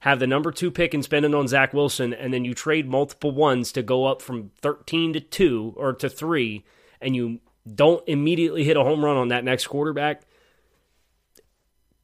have 0.00 0.18
the 0.18 0.26
number 0.26 0.50
two 0.50 0.70
pick 0.70 0.92
and 0.94 1.02
spend 1.02 1.24
it 1.24 1.34
on 1.34 1.48
Zach 1.48 1.72
Wilson, 1.72 2.12
and 2.12 2.32
then 2.32 2.44
you 2.44 2.54
trade 2.54 2.88
multiple 2.88 3.30
ones 3.30 3.72
to 3.72 3.82
go 3.82 4.04
up 4.04 4.20
from 4.20 4.50
13 4.60 5.14
to 5.14 5.20
two 5.20 5.74
or 5.76 5.92
to 5.94 6.08
three, 6.08 6.64
and 7.00 7.16
you 7.16 7.40
don't 7.74 8.06
immediately 8.06 8.64
hit 8.64 8.76
a 8.76 8.82
home 8.82 9.04
run 9.04 9.16
on 9.16 9.28
that 9.28 9.44
next 9.44 9.66
quarterback, 9.66 10.22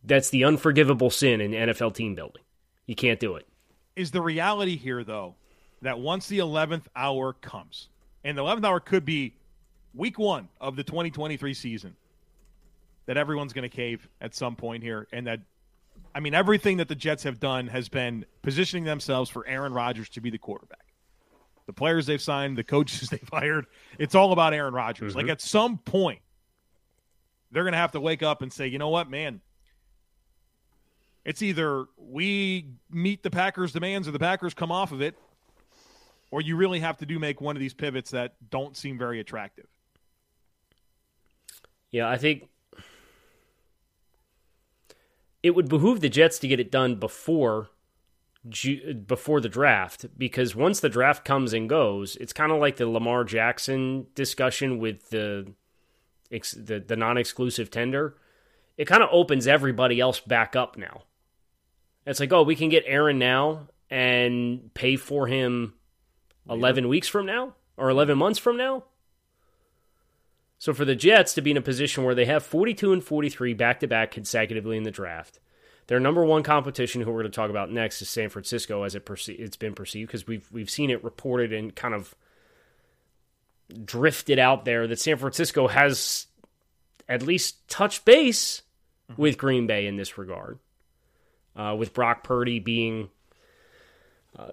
that's 0.04 0.30
the 0.30 0.44
unforgivable 0.44 1.10
sin 1.10 1.40
in 1.40 1.52
NFL 1.52 1.94
team 1.94 2.14
building. 2.14 2.42
You 2.86 2.94
can't 2.94 3.20
do 3.20 3.36
it. 3.36 3.46
is 3.94 4.10
the 4.10 4.22
reality 4.22 4.76
here 4.76 5.04
though 5.04 5.36
that 5.82 5.98
once 5.98 6.26
the 6.26 6.38
11th 6.38 6.84
hour 6.96 7.32
comes 7.32 7.88
and 8.24 8.36
the 8.36 8.42
11th 8.42 8.64
hour 8.64 8.80
could 8.80 9.04
be 9.04 9.34
week 9.94 10.18
1 10.18 10.48
of 10.60 10.76
the 10.76 10.82
2023 10.82 11.54
season 11.54 11.96
that 13.06 13.16
everyone's 13.16 13.52
going 13.52 13.68
to 13.68 13.74
cave 13.74 14.08
at 14.20 14.34
some 14.34 14.56
point 14.56 14.82
here 14.82 15.08
and 15.12 15.26
that 15.26 15.40
I 16.14 16.20
mean 16.20 16.34
everything 16.34 16.76
that 16.78 16.88
the 16.88 16.94
Jets 16.94 17.22
have 17.22 17.40
done 17.40 17.66
has 17.68 17.88
been 17.88 18.24
positioning 18.42 18.84
themselves 18.84 19.30
for 19.30 19.46
Aaron 19.46 19.72
Rodgers 19.72 20.08
to 20.10 20.20
be 20.20 20.30
the 20.30 20.38
quarterback. 20.38 20.86
The 21.66 21.72
players 21.72 22.06
they've 22.06 22.20
signed, 22.20 22.58
the 22.58 22.64
coaches 22.64 23.08
they've 23.10 23.28
hired, 23.32 23.66
it's 23.98 24.14
all 24.14 24.32
about 24.32 24.54
Aaron 24.54 24.74
Rodgers. 24.74 25.14
Like 25.14 25.24
mm-hmm. 25.24 25.32
at 25.32 25.40
some 25.40 25.78
point 25.78 26.20
they're 27.50 27.64
going 27.64 27.72
to 27.72 27.78
have 27.78 27.92
to 27.92 28.00
wake 28.00 28.22
up 28.22 28.42
and 28.42 28.52
say, 28.52 28.66
"You 28.66 28.78
know 28.78 28.88
what, 28.88 29.10
man? 29.10 29.40
It's 31.24 31.42
either 31.42 31.86
we 31.96 32.66
meet 32.90 33.22
the 33.22 33.30
Packers' 33.30 33.72
demands 33.72 34.08
or 34.08 34.10
the 34.10 34.18
Packers 34.18 34.54
come 34.54 34.72
off 34.72 34.90
of 34.90 35.00
it, 35.02 35.16
or 36.30 36.40
you 36.40 36.56
really 36.56 36.80
have 36.80 36.98
to 36.98 37.06
do 37.06 37.18
make 37.18 37.40
one 37.40 37.56
of 37.56 37.60
these 37.60 37.74
pivots 37.74 38.10
that 38.10 38.34
don't 38.50 38.76
seem 38.76 38.98
very 38.98 39.20
attractive. 39.20 39.66
Yeah, 41.92 42.08
I 42.08 42.16
think 42.16 42.48
it 45.42 45.54
would 45.54 45.68
behoove 45.68 46.00
the 46.00 46.08
Jets 46.08 46.38
to 46.40 46.48
get 46.48 46.60
it 46.60 46.70
done 46.70 46.96
before 46.96 47.70
before 49.06 49.40
the 49.40 49.48
draft 49.48 50.06
because 50.18 50.56
once 50.56 50.80
the 50.80 50.88
draft 50.88 51.24
comes 51.24 51.52
and 51.52 51.68
goes, 51.68 52.16
it's 52.16 52.32
kind 52.32 52.50
of 52.50 52.58
like 52.58 52.76
the 52.76 52.88
Lamar 52.88 53.22
Jackson 53.22 54.06
discussion 54.14 54.78
with 54.78 55.10
the 55.10 55.52
the, 56.30 56.82
the 56.86 56.96
non-exclusive 56.96 57.70
tender. 57.70 58.16
It 58.78 58.86
kind 58.86 59.02
of 59.02 59.10
opens 59.12 59.46
everybody 59.46 60.00
else 60.00 60.18
back 60.18 60.56
up 60.56 60.78
now. 60.78 61.02
It's 62.06 62.20
like, 62.20 62.32
oh, 62.32 62.42
we 62.42 62.56
can 62.56 62.70
get 62.70 62.84
Aaron 62.86 63.18
now 63.18 63.68
and 63.90 64.72
pay 64.72 64.96
for 64.96 65.26
him 65.26 65.74
11 66.48 66.88
weeks 66.88 67.06
from 67.06 67.26
now 67.26 67.54
or 67.76 67.90
11 67.90 68.16
months 68.16 68.38
from 68.38 68.56
now. 68.56 68.84
So 70.62 70.72
for 70.72 70.84
the 70.84 70.94
Jets 70.94 71.34
to 71.34 71.40
be 71.40 71.50
in 71.50 71.56
a 71.56 71.60
position 71.60 72.04
where 72.04 72.14
they 72.14 72.26
have 72.26 72.44
42 72.44 72.92
and 72.92 73.02
43 73.02 73.52
back 73.52 73.80
to 73.80 73.88
back 73.88 74.12
consecutively 74.12 74.76
in 74.76 74.84
the 74.84 74.92
draft, 74.92 75.40
their 75.88 75.98
number 75.98 76.24
one 76.24 76.44
competition, 76.44 77.00
who 77.00 77.10
we're 77.10 77.22
going 77.22 77.32
to 77.32 77.34
talk 77.34 77.50
about 77.50 77.72
next, 77.72 78.00
is 78.00 78.08
San 78.08 78.28
Francisco, 78.28 78.84
as 78.84 78.94
it 78.94 79.04
perce- 79.04 79.28
it's 79.28 79.56
been 79.56 79.74
perceived, 79.74 80.06
because 80.06 80.24
we've 80.24 80.46
we've 80.52 80.70
seen 80.70 80.90
it 80.90 81.02
reported 81.02 81.52
and 81.52 81.74
kind 81.74 81.94
of 81.94 82.14
drifted 83.84 84.38
out 84.38 84.64
there 84.64 84.86
that 84.86 85.00
San 85.00 85.16
Francisco 85.16 85.66
has 85.66 86.28
at 87.08 87.22
least 87.22 87.68
touched 87.68 88.04
base 88.04 88.62
with 89.16 89.38
Green 89.38 89.66
Bay 89.66 89.88
in 89.88 89.96
this 89.96 90.16
regard, 90.16 90.60
uh, 91.56 91.74
with 91.76 91.92
Brock 91.92 92.22
Purdy 92.22 92.60
being 92.60 93.10
uh, 94.38 94.50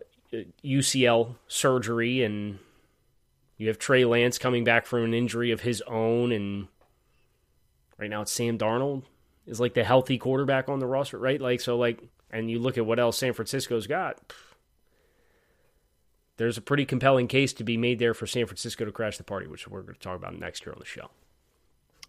UCL 0.63 1.36
surgery 1.48 2.24
and 2.24 2.58
you 3.60 3.68
have 3.68 3.78
Trey 3.78 4.06
Lance 4.06 4.39
coming 4.39 4.63
back 4.63 4.88
from 4.88 5.04
an 5.04 5.13
injury 5.13 5.51
of 5.51 5.62
his 5.62 5.84
own, 5.86 6.32
and 6.32 6.70
right 8.00 8.10
now 8.10 8.22
it's 8.24 8.32
Sam 8.32 8.58
Darnold 8.58 9.04
is 9.46 9.60
like 9.60 9.74
the 9.74 9.84
healthy 9.84 10.18
quarterback 10.18 10.70
on 10.70 10.80
the 10.80 10.88
roster, 10.88 11.20
right? 11.20 11.39
Like 11.39 11.60
so, 11.60 11.78
like, 11.78 12.01
and 12.32 12.50
you 12.50 12.58
look 12.58 12.78
at 12.78 12.86
what 12.86 13.00
else 13.00 13.18
San 13.18 13.34
Francisco's 13.34 13.86
got. 13.86 14.34
There's 16.38 16.58
a 16.58 16.62
pretty 16.62 16.86
compelling 16.86 17.28
case 17.28 17.51
to 17.54 17.66
be 17.66 17.75
made 17.75 18.00
there 18.00 18.13
for 18.13 18.25
San 18.25 18.46
Francisco 18.46 18.86
to 18.86 18.94
crash 18.94 19.18
the 19.18 19.25
party, 19.25 19.46
which 19.46 19.68
we're 19.68 19.82
going 19.82 19.96
to 19.96 20.00
talk 20.00 20.16
about 20.16 20.39
next 20.39 20.66
year 20.66 20.72
on 20.72 20.80
the 20.80 20.86
show. 20.86 21.10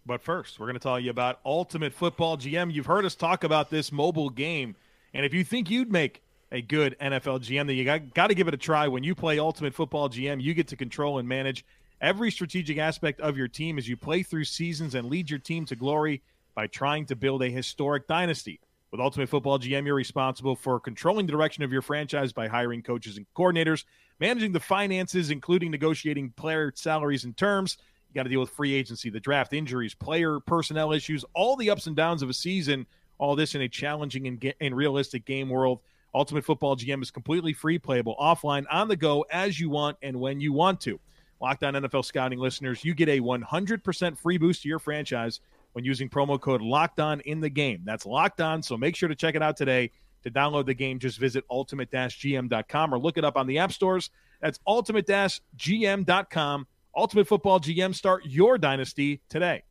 But 0.05 0.21
first, 0.21 0.57
we're 0.57 0.67
going 0.67 0.75
to 0.75 0.79
tell 0.79 0.99
you 0.99 1.11
about 1.11 1.41
Ultimate 1.45 1.93
Football 1.93 2.37
GM. 2.37 2.73
You've 2.73 2.85
heard 2.85 3.03
us 3.03 3.13
talk 3.13 3.43
about 3.43 3.69
this 3.69 3.91
mobile 3.91 4.29
game, 4.29 4.77
and 5.13 5.25
if 5.25 5.33
you 5.33 5.43
think 5.43 5.69
you'd 5.69 5.91
make 5.91 6.23
a 6.51 6.61
good 6.61 6.97
NFL 6.99 7.41
GM, 7.41 7.67
then 7.67 7.75
you 7.75 7.85
got, 7.85 8.13
got 8.13 8.27
to 8.27 8.35
give 8.35 8.47
it 8.47 8.53
a 8.53 8.57
try. 8.57 8.87
When 8.87 9.03
you 9.03 9.15
play 9.15 9.39
Ultimate 9.39 9.73
Football 9.73 10.09
GM, 10.09 10.41
you 10.41 10.53
get 10.53 10.67
to 10.69 10.75
control 10.75 11.19
and 11.19 11.27
manage 11.27 11.65
every 12.01 12.31
strategic 12.31 12.77
aspect 12.77 13.21
of 13.21 13.37
your 13.37 13.47
team 13.47 13.77
as 13.77 13.87
you 13.87 13.95
play 13.95 14.23
through 14.23 14.45
seasons 14.45 14.95
and 14.95 15.09
lead 15.09 15.29
your 15.29 15.39
team 15.39 15.65
to 15.65 15.75
glory 15.75 16.21
by 16.55 16.67
trying 16.67 17.05
to 17.05 17.15
build 17.15 17.41
a 17.43 17.49
historic 17.49 18.07
dynasty. 18.07 18.59
With 18.91 18.99
Ultimate 18.99 19.29
Football 19.29 19.59
GM, 19.59 19.85
you're 19.85 19.95
responsible 19.95 20.55
for 20.55 20.77
controlling 20.77 21.25
the 21.25 21.31
direction 21.31 21.63
of 21.63 21.71
your 21.71 21.81
franchise 21.81 22.33
by 22.33 22.47
hiring 22.47 22.81
coaches 22.81 23.15
and 23.15 23.25
coordinators, 23.37 23.85
managing 24.19 24.51
the 24.51 24.59
finances, 24.59 25.29
including 25.31 25.71
negotiating 25.71 26.31
player 26.31 26.73
salaries 26.75 27.23
and 27.23 27.37
terms. 27.37 27.77
You 28.09 28.15
got 28.15 28.23
to 28.23 28.29
deal 28.29 28.41
with 28.41 28.49
free 28.49 28.73
agency, 28.73 29.09
the 29.09 29.21
draft, 29.21 29.53
injuries, 29.53 29.93
player 29.93 30.41
personnel 30.41 30.91
issues, 30.91 31.23
all 31.33 31.55
the 31.55 31.69
ups 31.69 31.87
and 31.87 31.95
downs 31.95 32.21
of 32.21 32.29
a 32.29 32.33
season. 32.33 32.85
All 33.17 33.35
this 33.35 33.53
in 33.53 33.61
a 33.61 33.69
challenging 33.69 34.27
and, 34.27 34.39
ga- 34.39 34.55
and 34.59 34.75
realistic 34.75 35.25
game 35.25 35.47
world. 35.47 35.79
Ultimate 36.13 36.43
Football 36.43 36.75
GM 36.75 37.01
is 37.01 37.11
completely 37.11 37.53
free, 37.53 37.79
playable 37.79 38.15
offline, 38.19 38.65
on 38.69 38.87
the 38.87 38.95
go, 38.95 39.25
as 39.31 39.59
you 39.59 39.69
want 39.69 39.97
and 40.01 40.19
when 40.19 40.41
you 40.41 40.53
want 40.53 40.81
to. 40.81 40.99
Locked 41.41 41.63
On 41.63 41.73
NFL 41.73 42.05
Scouting 42.05 42.39
listeners, 42.39 42.85
you 42.85 42.93
get 42.93 43.09
a 43.09 43.19
100% 43.19 44.17
free 44.17 44.37
boost 44.37 44.61
to 44.63 44.69
your 44.69 44.79
franchise 44.79 45.39
when 45.73 45.85
using 45.85 46.09
promo 46.09 46.39
code 46.39 46.61
Locked 46.61 46.99
On 46.99 47.19
in 47.21 47.39
the 47.39 47.49
game. 47.49 47.81
That's 47.83 48.05
Locked 48.05 48.41
On, 48.41 48.61
so 48.61 48.77
make 48.77 48.95
sure 48.95 49.09
to 49.09 49.15
check 49.15 49.33
it 49.35 49.41
out 49.41 49.57
today. 49.57 49.89
To 50.23 50.29
download 50.29 50.67
the 50.67 50.75
game, 50.75 50.99
just 50.99 51.17
visit 51.17 51.43
ultimate-gm.com 51.49 52.93
or 52.93 52.99
look 52.99 53.17
it 53.17 53.25
up 53.25 53.37
on 53.37 53.47
the 53.47 53.57
app 53.57 53.71
stores. 53.71 54.11
That's 54.39 54.59
ultimate-gm.com. 54.67 56.67
Ultimate 56.95 57.27
Football 57.27 57.59
GM, 57.59 57.95
start 57.95 58.23
your 58.25 58.59
dynasty 58.59 59.21
today. 59.29 59.63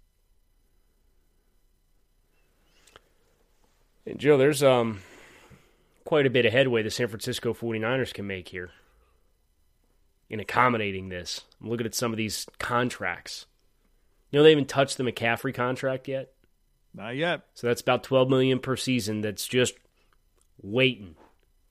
And 4.07 4.19
Joe, 4.19 4.39
there's 4.39 4.65
um 4.65 5.01
quite 6.11 6.27
a 6.27 6.31
bit 6.31 6.45
of 6.45 6.53
headway 6.53 6.83
the 6.83 6.91
San 6.91 7.07
Francisco 7.07 7.55
49ers 7.55 8.13
can 8.13 8.27
make 8.27 8.49
here 8.49 8.73
in 10.29 10.41
accommodating 10.41 11.09
this. 11.09 11.43
I'm 11.61 11.71
looking 11.71 11.87
at 11.87 11.95
some 11.95 12.13
of 12.13 12.17
these 12.17 12.49
contracts. 12.59 13.47
You 14.29 14.41
know 14.41 14.43
they 14.43 14.51
haven't 14.51 14.69
touched 14.69 14.97
the 14.97 15.05
McCaffrey 15.05 15.55
contract 15.55 16.09
yet. 16.09 16.33
Not 16.93 17.15
yet. 17.15 17.43
So 17.55 17.69
that's 17.69 17.81
about 17.81 18.03
12 18.03 18.29
million 18.29 18.59
per 18.59 18.75
season 18.75 19.21
that's 19.21 19.47
just 19.47 19.75
waiting. 20.61 21.15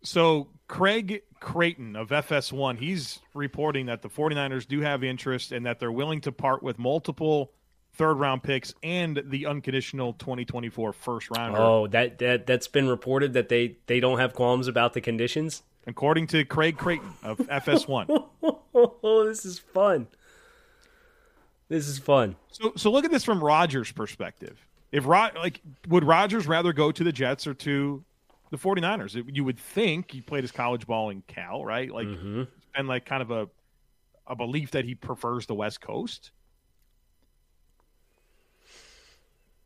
So 0.01 0.50
Craig 0.67 1.22
Carton 1.39 1.95
of 1.95 2.10
FS1, 2.10 2.79
he's 2.79 3.19
reporting 3.33 3.86
that 3.88 4.01
the 4.01 4.10
49ers 4.10 4.67
do 4.67 4.81
have 4.81 5.03
interest 5.03 5.51
and 5.51 5.65
that 5.65 5.79
they're 5.79 5.91
willing 5.91 6.22
to 6.22 6.31
part 6.31 6.63
with 6.63 6.79
multiple 6.79 7.51
third 7.93 8.15
round 8.15 8.41
picks 8.41 8.74
and 8.81 9.22
the 9.25 9.45
unconditional 9.45 10.13
2024 10.13 10.93
first 10.93 11.29
rounder. 11.36 11.60
Oh, 11.60 11.88
that 11.88 12.17
that 12.19 12.48
that's 12.48 12.67
been 12.67 12.88
reported 12.88 13.33
that 13.33 13.50
they 13.50 13.77
they 13.86 14.00
don't 14.00 14.19
have 14.19 14.33
qualms 14.33 14.67
about 14.67 14.93
the 14.93 15.01
conditions. 15.01 15.62
According 15.86 16.27
to 16.27 16.45
Craig 16.45 16.77
Carton 16.77 17.13
of 17.24 17.38
FS1. 17.39 18.25
oh, 18.74 19.25
this 19.25 19.45
is 19.45 19.60
fun. 19.60 20.07
This 21.69 21.88
is 21.88 22.00
fun. 22.00 22.36
So 22.51 22.74
so 22.75 22.91
look 22.91 23.05
at 23.05 23.12
this 23.12 23.24
from 23.24 23.43
Rodgers' 23.43 23.91
perspective. 23.91 24.65
If 24.94 25.06
Rod 25.08 25.36
like 25.36 25.60
would 25.90 26.04
Rodgers 26.06 26.48
rather 26.48 26.72
go 26.72 26.92
to 26.92 27.04
the 27.04 27.12
Jets 27.12 27.46
or 27.48 27.54
to 27.56 28.04
the 28.52 28.58
49ers? 28.58 29.16
It, 29.18 29.26
you 29.36 29.44
would 29.44 29.58
think 29.60 30.12
he 30.12 30.22
played 30.22 30.44
his 30.44 30.52
college 30.52 30.86
ball 30.88 31.10
in 31.10 31.22
Cal, 31.28 31.66
right? 31.66 31.92
Like 31.92 32.08
Mm-hmm. 32.08 32.44
and 32.76 32.88
like 32.88 33.06
kind 33.06 33.22
of 33.22 33.32
a 33.32 33.50
a 34.28 34.36
belief 34.38 34.72
that 34.72 34.86
he 34.86 34.96
prefers 34.96 35.48
the 35.48 35.56
West 35.56 35.82
Coast. 35.82 36.32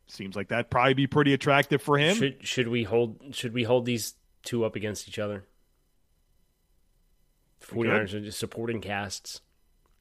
Seems 0.06 0.34
like 0.34 0.48
that'd 0.48 0.70
probably 0.70 0.94
be 0.94 1.06
pretty 1.06 1.34
attractive 1.34 1.82
for 1.82 1.98
him. 1.98 2.16
Should 2.16 2.46
should 2.46 2.68
we 2.68 2.82
hold 2.84 3.34
should 3.34 3.52
we 3.52 3.62
hold 3.64 3.84
these 3.84 4.14
two 4.42 4.64
up 4.64 4.74
against 4.74 5.06
each 5.08 5.18
other? 5.18 5.44
We 7.72 7.82
could. 7.82 7.90
49ers 7.90 8.14
are 8.14 8.20
just 8.20 8.38
supporting 8.38 8.80
casts. 8.80 9.42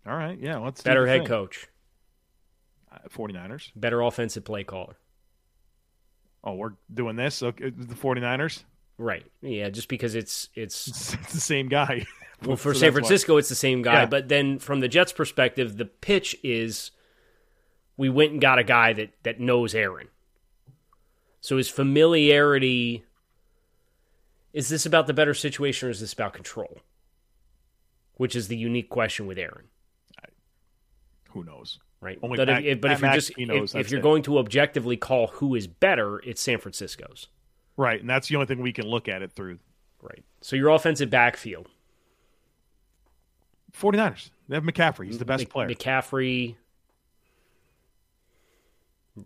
All 0.05 0.15
right, 0.15 0.39
yeah, 0.39 0.57
let's 0.59 0.81
Better 0.81 1.05
head 1.05 1.19
thing. 1.21 1.27
coach, 1.27 1.67
Uh, 2.89 2.99
49ers. 3.09 3.71
better 3.75 3.99
offensive 4.01 4.45
play 4.45 4.63
caller. 4.63 4.95
Oh, 6.47 6.53
we're 6.53 6.73
doing 6.93 7.17
this. 7.17 7.43
Okay, 7.43 7.71
the 7.71 7.93
49ers. 7.93 8.63
Right. 8.97 9.25
Yeah, 9.41 9.69
just 9.69 9.89
because 9.89 10.15
it's 10.15 10.47
it's 10.55 10.87
It's 11.13 11.33
the 11.33 11.41
same 11.41 11.67
guy. 11.67 12.05
well 12.45 12.55
for 12.55 12.73
So 12.73 12.79
San 12.79 12.87
that's 12.87 12.93
why. 12.95 12.99
Francisco 13.01 13.37
it's 13.37 13.49
the 13.49 13.55
same 13.55 13.81
guy, 13.81 14.01
Yeah. 14.01 14.05
but 14.05 14.29
then 14.29 14.57
from 14.59 14.79
the 14.79 14.87
Jets 14.87 15.11
perspective, 15.11 15.75
the 15.77 15.85
pitch 15.85 16.37
is 16.43 16.91
we 17.97 18.07
went 18.09 18.31
and 18.31 18.39
got 18.41 18.59
a 18.59 18.63
guy 18.63 18.93
that 18.93 19.09
that 19.23 19.39
knows 19.41 19.75
Aaron. 19.75 20.07
So 21.41 21.57
his 21.57 21.69
familiarity 21.69 23.03
is 24.53 24.69
this 24.69 24.85
about 24.85 25.05
the 25.07 25.13
better 25.13 25.33
situation 25.33 25.87
or 25.89 25.91
is 25.91 25.99
this 25.99 26.13
about 26.13 26.33
control? 26.33 26.79
Which 28.15 28.35
is 28.37 28.47
the 28.47 28.57
unique 28.57 28.89
question 28.89 29.27
with 29.27 29.37
Aaron. 29.37 29.65
Who 31.31 31.43
knows? 31.43 31.77
Right? 32.07 32.19
Only 32.23 32.37
but 32.37 32.47
Mac- 32.47 32.63
if, 32.63 32.79
but 32.79 32.91
if 32.91 33.01
you're 33.01 33.11
just 33.13 33.31
if, 33.37 33.75
if 33.75 33.91
you're 33.91 33.99
it. 33.99 34.03
going 34.03 34.23
to 34.23 34.37
objectively 34.37 34.95
call 34.95 35.27
who 35.27 35.55
is 35.55 35.67
better, 35.67 36.19
it's 36.19 36.41
San 36.41 36.57
Francisco's, 36.57 37.27
Right, 37.75 37.99
and 37.99 38.09
that's 38.09 38.29
the 38.29 38.35
only 38.37 38.45
thing 38.47 38.61
we 38.61 38.71
can 38.71 38.85
look 38.87 39.09
at 39.09 39.21
it 39.21 39.33
through. 39.33 39.59
right? 40.01 40.23
So 40.39 40.55
your 40.55 40.69
offensive 40.69 41.09
backfield, 41.09 41.67
49ers. 43.77 44.29
They 44.47 44.55
have 44.55 44.63
McCaffrey. 44.63 45.07
He's 45.07 45.17
the 45.17 45.25
best 45.25 45.41
Mc- 45.41 45.49
player. 45.49 45.67
McCaffrey 45.67 46.55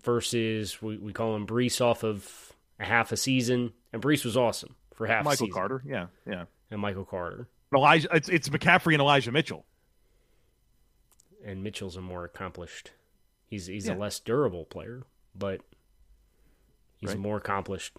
versus 0.04 0.82
we, 0.82 0.98
we 0.98 1.14
call 1.14 1.36
him 1.36 1.46
Breece 1.46 1.82
off 1.82 2.04
of 2.04 2.52
a 2.80 2.86
half 2.86 3.12
a 3.12 3.18
season, 3.18 3.74
and 3.94 4.02
Breece 4.02 4.26
was 4.26 4.36
awesome 4.36 4.76
for 4.96 5.06
half 5.06 5.22
a 5.22 5.26
Michael 5.26 5.46
season. 5.48 5.54
Carter. 5.54 5.84
Yeah, 5.86 6.08
yeah. 6.28 6.46
and 6.72 6.82
Michael 6.82 7.06
Carter, 7.06 7.48
Elijah. 7.76 8.08
It's, 8.14 8.28
it's 8.30 8.50
McCaffrey 8.50 8.94
and 8.94 9.02
Elijah 9.02 9.32
Mitchell. 9.32 9.66
And 11.44 11.64
Mitchell's 11.64 11.96
a 11.96 12.02
more 12.02 12.24
accomplished. 12.26 12.92
He's 13.48 13.66
he's 13.68 13.88
Yeah. 13.88 13.96
a 13.96 13.98
less 13.98 14.20
durable 14.20 14.66
player, 14.66 15.04
but 15.36 15.62
he's 16.98 17.10
Right. 17.10 17.18
a 17.18 17.20
more 17.20 17.38
accomplished 17.38 17.94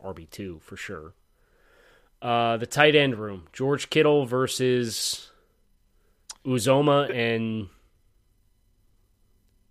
RB 0.00 0.26
two 0.30 0.58
for 0.60 0.76
sure. 0.76 1.14
Uh, 2.20 2.56
the 2.56 2.66
tight 2.66 2.94
end 2.96 3.16
room: 3.16 3.46
George 3.52 3.88
Kittle 3.90 4.26
versus 4.26 5.30
Uzomah 6.44 7.10
and 7.14 7.68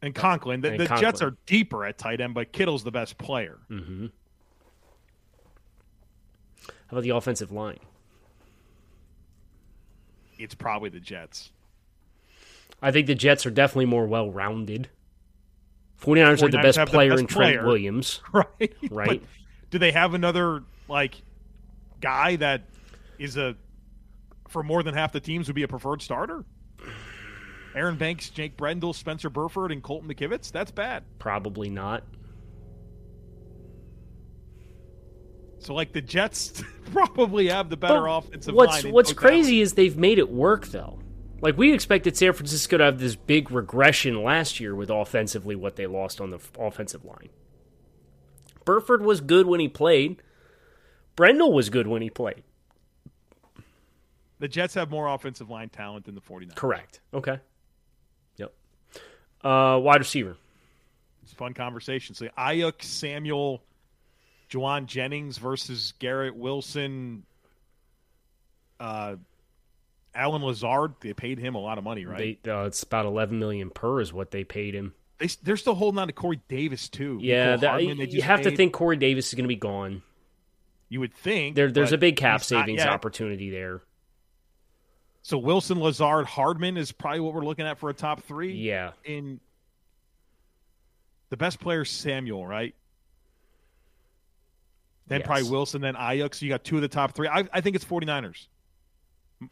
And 0.01 0.13
Conklin. 0.15 0.61
The, 0.61 0.69
And 0.71 0.79
the 0.79 0.85
Jets 0.95 1.21
are 1.21 1.35
deeper 1.45 1.83
at 1.85 1.97
tight 1.97 2.21
end, 2.21 2.33
but 2.35 2.51
Kittle's 2.53 2.83
the 2.83 2.91
best 2.91 3.17
player. 3.17 3.59
how 3.69 4.09
about 6.91 7.01
the 7.01 7.09
offensive 7.09 7.51
line? 7.51 7.79
It's 10.37 10.53
probably 10.55 10.89
the 10.89 10.99
Jets. 10.99 11.51
I 12.81 12.91
think 12.91 13.07
the 13.07 13.15
Jets 13.15 13.45
are 13.45 13.51
definitely 13.51 13.85
more 13.85 14.05
well 14.05 14.29
rounded. 14.31 14.89
49ers, 16.01 16.41
have 16.41 16.51
the 16.51 16.57
best 16.59 16.77
have 16.77 16.89
the 16.89 16.91
player 16.93 17.09
best 17.11 17.21
in 17.21 17.27
Trent 17.27 17.55
player. 17.57 17.65
Williams. 17.65 18.21
Right. 18.31 18.73
Right. 18.91 19.21
But 19.21 19.29
do 19.71 19.79
they 19.79 19.91
have 19.91 20.13
another 20.13 20.63
like 20.87 21.15
guy 22.01 22.35
that 22.35 22.61
is 23.17 23.35
a 23.37 23.55
for 24.47 24.61
more 24.63 24.83
than 24.83 24.93
half 24.93 25.11
the 25.11 25.19
teams 25.19 25.47
would 25.47 25.55
be 25.55 25.63
a 25.63 25.67
preferred 25.67 26.01
starter? 26.01 26.45
Aaron 27.75 27.95
Banks, 27.95 28.29
Jake 28.29 28.57
Brendel, 28.57 28.93
Spencer 28.93 29.29
Burford, 29.29 29.71
and 29.71 29.83
Colton 29.83 30.09
McKivitz. 30.09 30.51
That's 30.51 30.71
bad. 30.71 31.03
Probably 31.19 31.69
not. 31.69 32.03
So 35.59 35.73
like 35.73 35.91
the 35.91 36.01
Jets 36.01 36.63
probably 36.91 37.47
have 37.49 37.69
the 37.69 37.77
better 37.77 38.01
But 38.01 38.17
offensive 38.17 38.53
what's 38.55 38.71
line. 38.77 38.85
in 38.87 38.93
what's 38.93 39.09
totality. 39.09 39.35
crazy 39.41 39.61
is 39.61 39.73
they've 39.73 39.97
made 39.97 40.19
it 40.19 40.29
work 40.29 40.67
though. 40.67 40.99
Like 41.39 41.57
we 41.57 41.73
expected 41.73 42.17
San 42.17 42.33
Francisco 42.33 42.77
to 42.77 42.83
have 42.83 42.99
this 42.99 43.15
big 43.15 43.51
regression 43.51 44.23
last 44.23 44.59
year 44.59 44.73
with 44.75 44.89
offensively 44.89 45.55
what 45.55 45.75
they 45.75 45.85
lost 45.85 46.19
on 46.19 46.31
the 46.31 46.39
offensive 46.59 47.05
line. 47.05 47.29
Burford 48.65 49.01
was 49.01 49.21
good 49.21 49.45
when 49.47 49.59
he 49.59 49.67
played. 49.67 50.21
Brendel 51.15 51.53
was 51.53 51.69
good 51.69 51.87
when 51.87 52.01
he 52.01 52.09
played. 52.09 52.43
The 54.39 54.47
Jets 54.47 54.73
have 54.75 54.91
more 54.91 55.07
offensive 55.07 55.49
line 55.49 55.69
talent 55.69 56.05
than 56.05 56.15
the 56.15 56.21
49ers. 56.21 56.55
Correct. 56.55 56.99
Okay. 57.13 57.39
Yep. 58.37 58.53
Uh, 59.43 59.79
wide 59.81 59.99
receiver. 59.99 60.37
It's 61.23 61.33
a 61.33 61.35
fun 61.35 61.53
conversation. 61.53 62.13
So 62.13 62.27
Aiyuk, 62.37 62.83
Samuel, 62.83 63.63
Jauan 64.49 64.85
Jennings 64.85 65.37
versus 65.37 65.93
Garrett 65.99 66.35
Wilson, 66.35 67.23
uh, 68.79 69.15
Allen 70.17 70.41
Lazard. 70.41 70.95
They 70.99 71.13
paid 71.13 71.39
him 71.39 71.55
a 71.55 71.59
lot 71.59 71.77
of 71.77 71.83
money, 71.83 72.05
right? 72.05 72.39
They, 72.43 72.51
uh, 72.51 72.65
it's 72.65 72.83
about 72.83 73.05
eleven 73.05 73.39
million 73.39 73.69
per 73.69 74.01
is 74.01 74.11
what 74.11 74.31
they 74.31 74.43
paid 74.43 74.73
him. 74.73 74.93
They, 75.19 75.27
they 75.43 75.51
are 75.51 75.57
still 75.57 75.75
holding 75.75 75.99
on 75.99 76.07
to 76.07 76.13
Corey 76.13 76.41
Davis 76.47 76.89
too. 76.89 77.19
Yeah, 77.21 77.55
that, 77.57 77.81
you 77.83 78.21
have 78.21 78.41
to 78.41 78.51
think 78.51 78.73
Corey 78.73 78.97
Davis 78.97 79.27
is 79.29 79.33
going 79.33 79.45
to 79.45 79.49
be 79.49 79.55
gone. 79.55 80.03
You 80.89 80.99
would 81.01 81.13
think 81.13 81.55
There, 81.55 81.71
there's 81.71 81.91
a 81.91 81.97
big 81.97 82.15
cap 82.17 82.43
savings 82.43 82.81
opportunity 82.81 83.49
there. 83.49 83.81
So 85.21 85.37
Wilson, 85.37 85.79
Lazard, 85.81 86.25
Hardman 86.25 86.77
is 86.77 86.93
probably 86.93 87.19
what 87.19 87.33
we're 87.33 87.43
looking 87.43 87.65
at 87.65 87.79
for 87.79 87.89
a 87.89 87.93
top 87.93 88.23
three. 88.23 88.53
Yeah, 88.53 88.91
In 89.03 89.41
the 91.29 91.35
best 91.35 91.59
player, 91.59 91.83
Samuel, 91.83 92.47
right? 92.47 92.73
Then 95.07 95.19
Yes. 95.19 95.27
probably 95.27 95.49
Wilson, 95.49 95.81
then 95.81 95.95
Aiyuk. 95.95 96.33
So 96.33 96.45
you 96.45 96.51
got 96.51 96.63
two 96.63 96.75
of 96.77 96.81
the 96.81 96.87
top 96.87 97.13
three. 97.13 97.27
I, 97.27 97.47
I 97.51 97.59
think 97.59 97.75
it's 97.75 97.83
49ers. 97.83 98.47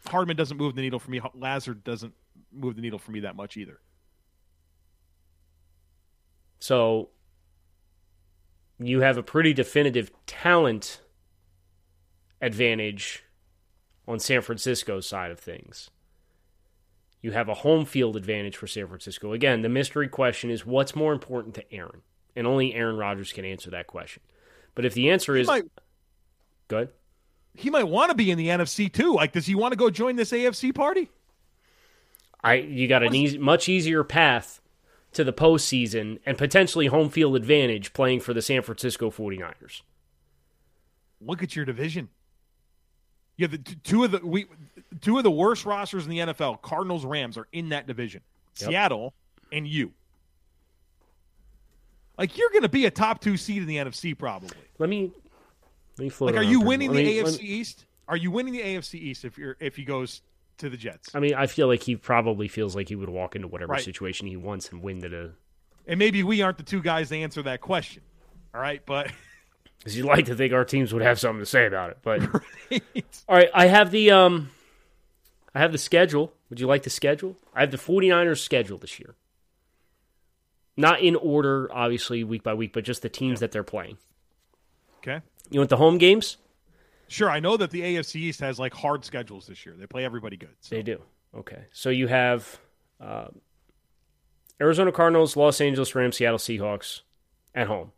Hardman 0.07 0.35
doesn't 0.35 0.57
move 0.57 0.75
the 0.75 0.81
needle 0.81 0.99
for 0.99 1.11
me. 1.11 1.21
Lazard 1.33 1.83
doesn't 1.83 2.13
move 2.51 2.75
the 2.75 2.81
needle 2.81 2.99
for 2.99 3.11
me 3.11 3.21
that 3.21 3.35
much 3.35 3.57
either. 3.57 3.79
So 6.59 7.09
you 8.79 9.01
have 9.01 9.17
a 9.17 9.23
pretty 9.23 9.53
definitive 9.53 10.11
talent 10.25 11.01
advantage 12.41 13.23
on 14.07 14.19
San 14.19 14.41
Francisco's 14.41 15.07
side 15.07 15.31
of 15.31 15.39
things. 15.39 15.89
You 17.21 17.31
have 17.31 17.49
a 17.49 17.55
home 17.55 17.85
field 17.85 18.15
advantage 18.15 18.57
for 18.57 18.67
San 18.67 18.87
Francisco. 18.87 19.33
Again, 19.33 19.61
the 19.61 19.69
mystery 19.69 20.07
question 20.07 20.49
is 20.49 20.65
what's 20.65 20.95
more 20.95 21.13
important 21.13 21.55
to 21.55 21.73
Aaron? 21.73 22.01
And 22.35 22.45
only 22.45 22.73
Aaron 22.73 22.97
Rodgers 22.97 23.31
can 23.31 23.45
answer 23.45 23.71
that 23.71 23.87
question. 23.87 24.21
But 24.75 24.85
if 24.85 24.93
the 24.93 25.09
answer 25.09 25.35
is 25.35 25.47
He 25.47 25.53
might, 25.53 25.63
good, 26.67 26.89
he 27.55 27.69
might 27.69 27.87
want 27.87 28.09
to 28.11 28.15
be 28.15 28.31
in 28.31 28.37
the 28.37 28.47
NFC 28.47 28.91
too. 28.91 29.13
Like, 29.13 29.31
does 29.31 29.45
he 29.45 29.55
want 29.55 29.71
to 29.71 29.77
go 29.77 29.89
join 29.89 30.15
this 30.15 30.31
AFC 30.31 30.73
party? 30.73 31.09
I 32.43 32.55
you 32.55 32.87
got 32.87 33.03
an 33.03 33.15
easy, 33.15 33.37
much 33.37 33.67
easier 33.67 34.03
path 34.03 34.61
to 35.13 35.23
the 35.23 35.33
postseason 35.33 36.19
and 36.25 36.37
potentially 36.37 36.87
home 36.87 37.09
field 37.09 37.35
advantage 37.35 37.93
playing 37.93 38.19
for 38.19 38.33
the 38.33 38.41
San 38.41 38.61
Francisco 38.61 39.09
49ers. 39.09 39.81
Look 41.21 41.41
at 41.41 41.55
your 41.55 41.65
division. 41.65 42.09
You 43.37 43.45
have 43.45 43.51
the 43.51 43.57
t- 43.57 43.77
two 43.83 44.03
of 44.03 44.11
the 44.11 44.19
we 44.23 44.45
two 45.01 45.17
of 45.17 45.23
the 45.23 45.31
worst 45.31 45.65
rosters 45.65 46.05
in 46.05 46.11
the 46.11 46.19
NFL. 46.19 46.61
Cardinals, 46.61 47.05
Rams 47.05 47.37
are 47.37 47.47
in 47.51 47.69
that 47.69 47.87
division. 47.87 48.21
Yep. 48.59 48.69
Seattle 48.69 49.13
and 49.51 49.67
you. 49.67 49.91
Like 52.17 52.37
you're 52.37 52.49
going 52.51 52.61
to 52.61 52.69
be 52.69 52.85
a 52.85 52.91
top 52.91 53.21
two 53.21 53.37
seed 53.37 53.61
in 53.61 53.67
the 53.67 53.77
NFC 53.77 54.17
probably. 54.17 54.49
Let 54.77 54.89
me 54.89 55.01
let 55.01 55.05
me 55.05 55.11
float 55.11 55.24
Like, 55.97 56.35
are 56.35 56.43
you 56.43 56.61
winning 56.61 56.91
the 56.91 57.03
me- 57.03 57.17
AFC 57.19 57.39
me- 57.39 57.45
East? 57.45 57.85
Are 58.07 58.17
you 58.17 58.29
winning 58.31 58.53
the 58.53 58.61
AFC 58.61 58.95
East 58.95 59.25
if 59.25 59.37
you're 59.37 59.55
if 59.59 59.75
he 59.75 59.83
goes 59.83 60.21
to 60.57 60.69
the 60.69 60.77
Jets? 60.77 61.13
I 61.15 61.19
mean, 61.19 61.33
I 61.33 61.47
feel 61.47 61.67
like 61.67 61.83
he 61.83 61.95
probably 61.95 62.47
feels 62.47 62.75
like 62.75 62.89
he 62.89 62.95
would 62.95 63.09
walk 63.09 63.35
into 63.35 63.47
whatever 63.47 63.73
Right. 63.73 63.83
situation 63.83 64.27
he 64.27 64.37
wants 64.37 64.69
and 64.69 64.81
win 64.81 65.01
to 65.01 65.09
the. 65.09 65.31
And 65.87 65.97
maybe 65.99 66.23
we 66.23 66.41
aren't 66.41 66.57
the 66.57 66.63
two 66.63 66.81
guys 66.81 67.09
to 67.09 67.17
answer 67.17 67.41
that 67.43 67.61
question. 67.61 68.03
All 68.53 68.61
right, 68.61 68.81
but 68.85 69.11
Because 69.79 69.95
you'd 69.97 70.05
like 70.07 70.25
to 70.25 70.35
think 70.35 70.51
our 70.53 70.65
teams 70.65 70.93
would 70.93 71.03
have 71.03 71.19
something 71.19 71.39
to 71.41 71.45
say 71.45 71.65
about 71.67 71.91
it, 71.91 71.97
but 72.01 72.21
all 73.27 73.35
right, 73.35 73.49
I 73.53 73.67
have 73.67 73.91
the 73.91 74.09
um, 74.11 74.49
I 75.53 75.59
have 75.59 75.71
the 75.71 75.77
schedule. 75.77 76.33
Would 76.49 76.59
you 76.59 76.65
like 76.67 76.83
the 76.83 76.89
schedule? 76.89 77.35
I 77.53 77.59
have 77.61 77.71
the 77.71 77.77
49ers 77.77 78.39
schedule 78.39 78.77
this 78.77 78.99
year. 78.99 79.15
Not 80.77 80.99
in 81.01 81.15
order, 81.15 81.69
obviously, 81.71 82.23
week 82.23 82.43
by 82.43 82.53
week, 82.53 82.73
but 82.73 82.83
just 82.83 83.01
the 83.01 83.09
teams 83.09 83.39
that 83.39 83.51
they're 83.51 83.63
playing. 83.63 83.97
Okay. 84.97 85.21
You 85.49 85.59
want 85.59 85.69
the 85.69 85.77
home 85.77 85.97
games? 85.97 86.37
Sure. 87.07 87.29
I 87.29 87.39
know 87.39 87.57
that 87.57 87.71
the 87.71 87.81
AFC 87.81 88.15
East 88.15 88.39
has 88.39 88.59
like 88.59 88.73
hard 88.73 89.05
schedules 89.05 89.47
this 89.47 89.65
year. 89.65 89.75
They 89.77 89.85
play 89.85 90.05
everybody 90.05 90.37
good. 90.37 90.55
So. 90.59 90.75
They 90.75 90.81
do. 90.81 91.01
Okay. 91.35 91.65
So 91.71 91.89
you 91.89 92.07
have 92.07 92.59
uh, 92.99 93.27
Arizona 94.59 94.91
Cardinals, 94.91 95.35
Los 95.35 95.61
Angeles 95.61 95.93
Rams, 95.93 96.17
Seattle 96.17 96.39
Seahawks 96.39 97.01
at 97.53 97.67
home. 97.67 97.91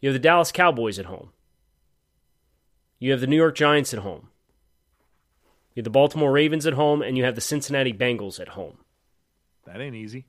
You 0.00 0.08
have 0.08 0.14
the 0.14 0.20
Dallas 0.20 0.52
Cowboys 0.52 0.98
at 0.98 1.06
home. 1.06 1.30
You 2.98 3.10
have 3.10 3.20
the 3.20 3.26
New 3.26 3.36
York 3.36 3.54
Giants 3.54 3.92
at 3.92 4.00
home. 4.00 4.28
You 5.74 5.80
have 5.80 5.84
the 5.84 5.90
Baltimore 5.90 6.32
Ravens 6.32 6.66
at 6.66 6.72
home, 6.72 7.02
and 7.02 7.18
you 7.18 7.24
have 7.24 7.34
the 7.34 7.40
Cincinnati 7.42 7.92
Bengals 7.92 8.40
at 8.40 8.48
home. 8.48 8.78
That 9.66 9.80
ain't 9.80 9.96
easy. 9.96 10.26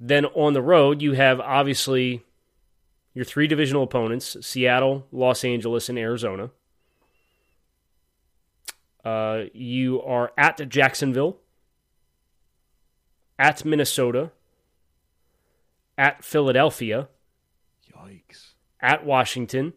Then 0.00 0.24
on 0.26 0.54
the 0.54 0.62
road, 0.62 1.02
you 1.02 1.12
have 1.12 1.38
obviously 1.40 2.24
your 3.14 3.24
three 3.24 3.46
divisional 3.46 3.82
opponents 3.82 4.36
Seattle, 4.40 5.06
Los 5.12 5.44
Angeles, 5.44 5.88
and 5.88 5.98
Arizona. 5.98 6.50
Uh, 9.04 9.44
you 9.54 10.02
are 10.02 10.32
at 10.36 10.68
Jacksonville, 10.68 11.38
at 13.38 13.64
Minnesota, 13.64 14.30
at 15.96 16.22
Philadelphia, 16.22 17.08
Yikes. 17.96 18.52
at 18.80 19.04
Washington, 19.04 19.72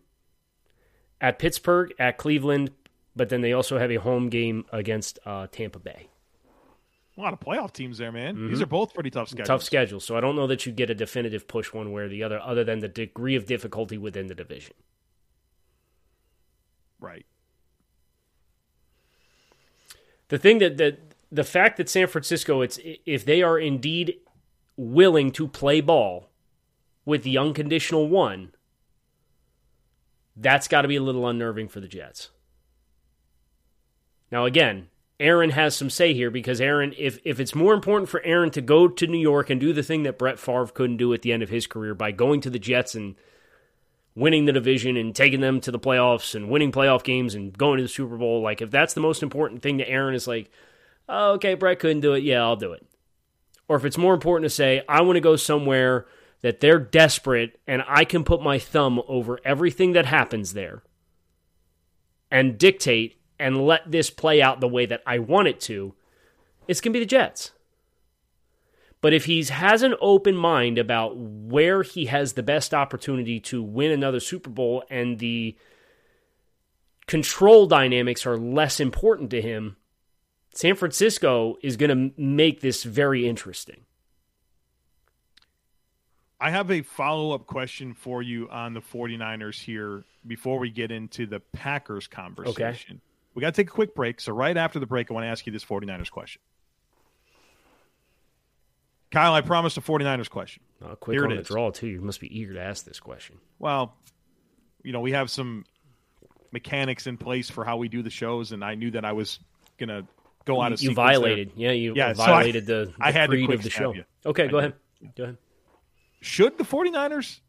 at 1.22 1.40
Pittsburgh, 1.40 1.94
at 1.98 2.18
Cleveland, 2.18 2.72
but 3.16 3.30
then 3.30 3.42
they 3.42 3.54
also 3.54 3.78
have 3.78 3.92
a 3.92 3.96
home 3.96 4.30
game 4.30 4.66
against 4.74 5.20
uh, 5.26 5.48
Tampa 5.52 5.80
Bay. 5.80 6.10
A 7.18 7.22
lot 7.22 7.34
of 7.34 7.40
playoff 7.40 7.74
teams 7.74 8.00
there, 8.00 8.12
man. 8.12 8.36
These 8.36 8.56
mm-hmm. 8.56 8.64
are 8.64 8.68
both 8.68 8.94
pretty 8.94 9.12
tough 9.12 9.30
schedules. 9.30 9.48
Tough 9.48 9.64
schedule, 9.64 10.00
so 10.00 10.18
I 10.18 10.22
don't 10.22 10.36
know 10.36 10.48
that 10.48 10.66
you 10.66 10.72
get 10.72 10.90
a 10.90 10.96
definitive 10.96 11.48
push 11.48 11.72
one 11.72 11.92
way 11.92 12.04
or 12.04 12.10
the 12.10 12.24
other, 12.24 12.40
other 12.40 12.64
than 12.64 12.80
the 12.80 12.88
degree 12.88 13.36
of 13.36 13.46
difficulty 13.46 14.00
within 14.00 14.28
the 14.28 14.36
division. 14.36 14.74
Right. 17.00 17.26
The 20.30 20.40
thing 20.40 20.58
that 20.60 20.78
that 20.78 21.00
the 21.32 21.44
fact 21.44 21.78
that 21.78 21.90
San 21.90 22.08
Francisco, 22.08 22.62
it's 22.62 22.80
if 22.84 23.26
they 23.26 23.44
are 23.44 23.60
indeed 23.60 24.16
willing 24.76 25.32
to 25.34 25.48
play 25.48 25.82
ball 25.82 26.30
with 27.06 27.24
the 27.24 27.38
unconditional 27.38 28.08
one, 28.08 28.54
that's 30.36 30.68
got 30.68 30.82
to 30.82 30.88
be 30.88 30.96
a 30.96 31.04
little 31.04 31.28
unnerving 31.28 31.68
for 31.68 31.80
the 31.80 31.88
Jets. 31.88 32.30
Now, 34.32 34.46
again, 34.46 34.88
Aaron 35.20 35.52
has 35.52 35.76
some 35.76 35.90
say 35.90 36.14
here 36.14 36.32
because 36.32 36.60
Aaron, 36.60 36.94
if 36.98 37.20
if 37.24 37.40
it's 37.40 37.56
more 37.56 37.74
important 37.74 38.10
for 38.10 38.22
Aaron 38.24 38.50
to 38.52 38.62
go 38.62 38.88
to 38.88 39.08
New 39.08 39.20
York 39.20 39.50
and 39.50 39.60
do 39.60 39.72
the 39.72 39.84
thing 39.84 40.04
that 40.04 40.18
Brett 40.18 40.40
Favre 40.40 40.68
couldn't 40.68 40.98
do 40.98 41.14
at 41.14 41.22
the 41.22 41.32
end 41.32 41.44
of 41.44 41.50
his 41.50 41.68
career 41.68 41.94
by 41.94 42.12
going 42.12 42.42
to 42.42 42.50
the 42.50 42.60
Jets 42.60 42.96
and 42.96 43.16
winning 44.16 44.46
the 44.46 44.52
division 44.52 44.98
and 44.98 45.16
taking 45.16 45.40
them 45.40 45.60
to 45.62 45.72
the 45.72 45.80
playoffs 45.80 46.36
and 46.36 46.50
winning 46.50 46.72
playoff 46.72 47.04
games 47.04 47.36
and 47.36 47.58
going 47.58 47.78
to 47.78 47.84
the 47.84 47.90
Super 47.90 48.18
Bowl, 48.18 48.42
like 48.42 48.62
if 48.62 48.70
that's 48.70 48.94
the 48.94 49.02
most 49.02 49.24
important 49.24 49.62
thing 49.62 49.80
to 49.80 49.90
Aaron 49.90 50.14
is 50.16 50.28
like, 50.28 50.52
oh, 51.10 51.34
okay, 51.34 51.56
Brett 51.56 51.80
couldn't 51.80 52.02
do 52.02 52.14
it, 52.14 52.24
yeah, 52.24 52.42
I'll 52.42 52.56
do 52.56 52.74
it. 52.74 52.86
Or 53.68 53.76
if 53.76 53.86
it's 53.86 53.98
more 53.98 54.14
important 54.14 54.46
to 54.46 54.56
say, 54.56 54.84
I 54.88 55.02
want 55.02 55.16
to 55.16 55.22
go 55.22 55.36
somewhere 55.36 56.06
that 56.42 56.60
they're 56.60 56.80
desperate 56.80 57.60
and 57.66 57.84
I 57.88 58.06
can 58.06 58.24
put 58.24 58.42
my 58.42 58.60
thumb 58.60 59.02
over 59.08 59.40
everything 59.44 59.94
that 59.94 60.06
happens 60.06 60.54
there 60.54 60.84
and 62.30 62.58
dictate 62.58 63.18
and 63.40 63.66
let 63.66 63.92
this 63.92 64.10
play 64.10 64.42
out 64.42 64.60
the 64.60 64.68
way 64.68 64.86
that 64.86 65.02
I 65.06 65.20
want 65.20 65.48
it 65.48 65.60
to, 65.62 65.94
it's 66.68 66.82
going 66.82 66.94
to 66.94 67.00
be 67.00 67.04
the 67.04 67.10
Jets. 67.10 67.52
But 69.02 69.14
if 69.14 69.26
he 69.26 69.44
has 69.44 69.84
an 69.84 69.96
open 70.00 70.36
mind 70.36 70.78
about 70.78 71.18
where 71.18 71.84
he 71.84 72.06
has 72.06 72.34
the 72.34 72.44
best 72.44 72.74
opportunity 72.74 73.40
to 73.42 73.62
win 73.62 73.92
another 73.92 74.22
Super 74.22 74.50
Bowl 74.50 74.84
and 74.90 75.20
the 75.20 75.58
control 77.06 77.68
dynamics 77.68 78.26
are 78.26 78.38
less 78.38 78.80
important 78.80 79.30
to 79.32 79.42
him, 79.42 79.76
San 80.54 80.76
Francisco 80.76 81.58
is 81.62 81.76
going 81.76 81.90
to 81.90 82.22
make 82.22 82.62
this 82.62 82.84
very 82.84 83.28
interesting. 83.28 83.82
I 86.40 86.52
have 86.52 86.72
a 86.72 86.82
follow 86.82 87.34
up 87.34 87.46
question 87.46 87.94
for 87.94 88.22
you 88.22 88.50
on 88.50 88.74
the 88.74 88.82
49ers 88.82 89.62
here 89.62 90.04
before 90.26 90.60
we 90.60 90.70
get 90.70 90.92
into 90.92 91.26
the 91.26 91.40
Packers 91.40 92.08
conversation. 92.08 93.02
We 93.36 93.42
got 93.42 93.54
to 93.54 93.62
take 93.62 93.70
a 93.70 93.74
quick 93.74 93.96
break. 93.96 94.22
So, 94.22 94.32
right 94.34 94.56
after 94.56 94.80
the 94.80 94.86
break, 94.86 95.10
I 95.10 95.14
want 95.14 95.24
to 95.26 95.28
ask 95.30 95.46
you 95.46 95.52
this 95.52 95.66
49ers 95.66 96.12
question. 96.12 96.42
Kyle, 99.12 99.34
I 99.34 99.42
promised 99.42 99.78
a 99.78 99.82
49ers 99.82 100.30
question. 100.30 100.64
Uh, 100.84 100.96
quick 100.96 101.16
Here 101.16 101.26
on 101.26 101.32
it 101.32 101.36
the 101.36 101.42
is. 101.42 101.48
draw, 101.48 101.70
too. 101.72 101.88
You 101.88 102.02
must 102.02 102.20
be 102.20 102.36
eager 102.40 102.54
to 102.54 102.62
ask 102.62 102.84
this 102.86 103.00
question. 103.00 103.38
Well, 103.60 103.96
you 104.84 104.92
know, 104.92 105.02
we 105.02 105.12
have 105.12 105.30
some 105.30 105.66
mechanics 106.52 107.06
in 107.08 107.18
place 107.18 107.50
for 107.50 107.64
how 107.64 107.78
we 107.78 107.88
do 107.88 108.02
the 108.02 108.10
shows, 108.10 108.52
and 108.52 108.64
I 108.64 108.76
knew 108.76 108.92
that 108.92 109.06
I 109.06 109.12
was 109.14 109.40
going 109.78 109.90
to 109.90 110.06
go 110.46 110.62
out 110.62 110.72
of 110.74 110.82
you 110.82 110.90
sequence 110.90 110.96
there. 110.98 111.06
violated. 111.06 111.52
Yeah, 111.56 111.72
you 111.72 111.94
Yeah, 111.96 112.14
so 112.14 112.24
I- 112.24 112.26
violated 112.28 112.66
the, 112.66 112.74
the 112.86 112.94
I 113.00 113.12
had 113.12 113.30
to 113.30 113.38
creed 113.38 113.52
of 113.52 113.62
the 113.64 113.70
show. 113.70 113.94
you. 113.94 114.04
Okay, 114.26 114.46
I 114.46 114.48
go 114.48 114.62
did. 114.62 114.74
ahead. 115.02 115.14
Go 115.16 115.24
ahead. 115.24 115.38
Should 116.22 116.58
the 116.58 116.64
49ers 116.64 117.40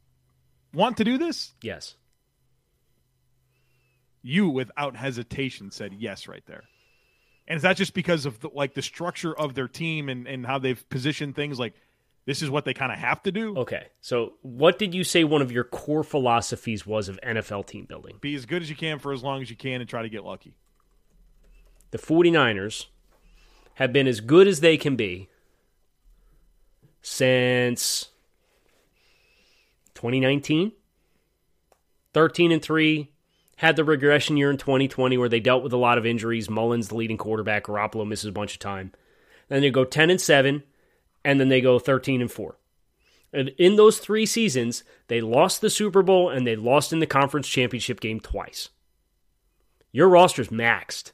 want 0.74 0.96
to 0.98 1.04
do 1.04 1.16
this? 1.16 1.52
Yes. 1.62 1.94
You, 4.26 4.48
without 4.48 4.96
hesitation, 4.96 5.70
said 5.70 5.92
yes 5.98 6.26
right 6.26 6.42
there. 6.46 6.64
And 7.46 7.58
is 7.58 7.62
that 7.62 7.76
just 7.76 7.92
because 7.92 8.24
of 8.24 8.40
the, 8.40 8.48
like 8.48 8.72
the 8.72 8.80
structure 8.80 9.38
of 9.38 9.54
their 9.54 9.68
team 9.68 10.08
and, 10.08 10.26
and 10.26 10.46
how 10.46 10.58
they've 10.58 10.88
positioned 10.88 11.36
things? 11.36 11.58
Like 11.58 11.74
this 12.24 12.40
is 12.40 12.48
what 12.48 12.64
they 12.64 12.72
kind 12.72 12.90
of 12.90 12.98
have 12.98 13.22
to 13.24 13.32
do. 13.32 13.54
Okay. 13.58 13.88
So, 14.00 14.32
what 14.40 14.78
did 14.78 14.94
you 14.94 15.04
say 15.04 15.24
one 15.24 15.42
of 15.42 15.52
your 15.52 15.64
core 15.64 16.02
philosophies 16.02 16.86
was 16.86 17.10
of 17.10 17.20
NFL 17.22 17.66
team 17.66 17.84
building? 17.84 18.16
Be 18.20 18.34
as 18.34 18.46
good 18.46 18.62
as 18.62 18.70
you 18.70 18.76
can 18.76 18.98
for 18.98 19.12
as 19.12 19.22
long 19.22 19.42
as 19.42 19.50
you 19.50 19.56
can 19.56 19.82
and 19.82 19.88
try 19.88 20.00
to 20.00 20.08
get 20.08 20.24
lucky. 20.24 20.56
The 21.90 21.98
49ers 21.98 22.86
have 23.74 23.92
been 23.92 24.06
as 24.06 24.20
good 24.20 24.48
as 24.48 24.60
they 24.60 24.78
can 24.78 24.96
be 24.96 25.28
since 27.02 28.08
2019. 29.94 30.72
13 32.14 32.52
and 32.52 32.62
3 32.62 33.10
had 33.64 33.76
the 33.76 33.84
regression 33.84 34.36
year 34.36 34.50
in 34.50 34.58
2020 34.58 35.16
where 35.16 35.28
they 35.28 35.40
dealt 35.40 35.62
with 35.62 35.72
a 35.72 35.78
lot 35.78 35.96
of 35.96 36.04
injuries. 36.04 36.50
Mullens, 36.50 36.88
the 36.88 36.96
leading 36.96 37.16
quarterback, 37.16 37.64
Garoppolo 37.64 38.06
misses 38.06 38.26
a 38.26 38.32
bunch 38.32 38.52
of 38.52 38.58
time. 38.58 38.92
Then 39.48 39.62
they 39.62 39.70
go 39.70 39.84
10 39.84 40.10
and 40.10 40.20
7 40.20 40.62
and 41.24 41.40
then 41.40 41.48
they 41.48 41.62
go 41.62 41.78
13 41.78 42.20
and 42.20 42.30
4. 42.30 42.58
And 43.32 43.48
in 43.56 43.76
those 43.76 43.98
3 43.98 44.26
seasons, 44.26 44.84
they 45.08 45.22
lost 45.22 45.62
the 45.62 45.70
Super 45.70 46.02
Bowl 46.02 46.28
and 46.28 46.46
they 46.46 46.56
lost 46.56 46.92
in 46.92 46.98
the 47.00 47.06
conference 47.06 47.48
championship 47.48 48.00
game 48.00 48.20
twice. 48.20 48.68
Your 49.92 50.10
roster's 50.10 50.48
maxed. 50.48 51.12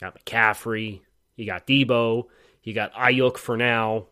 Got 0.00 0.18
McCaffrey, 0.24 1.00
you 1.36 1.44
got 1.44 1.66
Debo, 1.66 2.28
you 2.62 2.72
got 2.72 2.94
Aiyuk 2.94 3.36
for 3.36 3.58
now. 3.58 4.06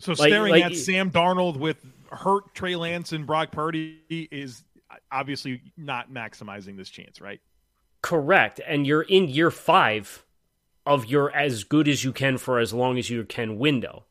So 0.00 0.12
Like- 0.12 0.30
staring 0.30 0.50
like- 0.52 0.64
at 0.64 0.76
Sam 0.76 1.10
Darnold 1.12 1.56
with 1.58 1.84
hurt 2.10 2.54
Trey 2.54 2.76
Lance 2.76 3.12
and 3.12 3.26
Brock 3.26 3.52
Purdy 3.52 4.28
is 4.30 4.64
obviously 5.10 5.62
not 5.76 6.12
maximizing 6.12 6.76
this 6.76 6.88
chance, 6.88 7.20
right? 7.20 7.40
Correct. 8.02 8.60
And 8.66 8.86
you're 8.86 9.02
in 9.02 9.28
year 9.28 9.50
five 9.50 10.24
of 10.86 11.06
your 11.06 11.34
as 11.34 11.64
good 11.64 11.88
as 11.88 12.04
you 12.04 12.12
can 12.12 12.38
for 12.38 12.58
as 12.58 12.72
long 12.72 12.98
as 12.98 13.10
you 13.10 13.24
can 13.24 13.58
window. 13.58 14.04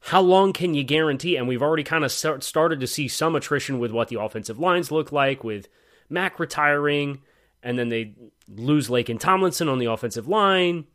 How 0.00 0.20
long 0.20 0.52
can 0.52 0.74
you 0.74 0.84
guarantee? 0.84 1.36
And 1.36 1.48
we've 1.48 1.62
already 1.62 1.82
kind 1.82 2.04
of 2.04 2.12
start, 2.12 2.42
started 2.44 2.80
to 2.80 2.86
see 2.86 3.08
some 3.08 3.34
attrition 3.34 3.78
with 3.78 3.90
what 3.90 4.08
the 4.08 4.20
offensive 4.20 4.58
lines 4.58 4.90
look 4.90 5.12
like, 5.12 5.42
with 5.42 5.68
Mack 6.08 6.38
retiring, 6.38 7.20
and 7.62 7.78
then 7.78 7.88
they 7.88 8.14
lose 8.48 8.88
Laken 8.88 9.18
Tomlinson 9.18 9.68
on 9.68 9.78
the 9.78 9.86
offensive 9.86 10.28
line 10.28 10.86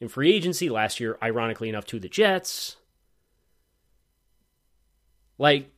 in 0.00 0.08
free 0.08 0.32
agency 0.32 0.68
last 0.68 1.00
year, 1.00 1.18
ironically 1.22 1.68
enough, 1.68 1.86
to 1.86 1.98
the 1.98 2.08
Jets. 2.08 2.76
Like, 5.40 5.70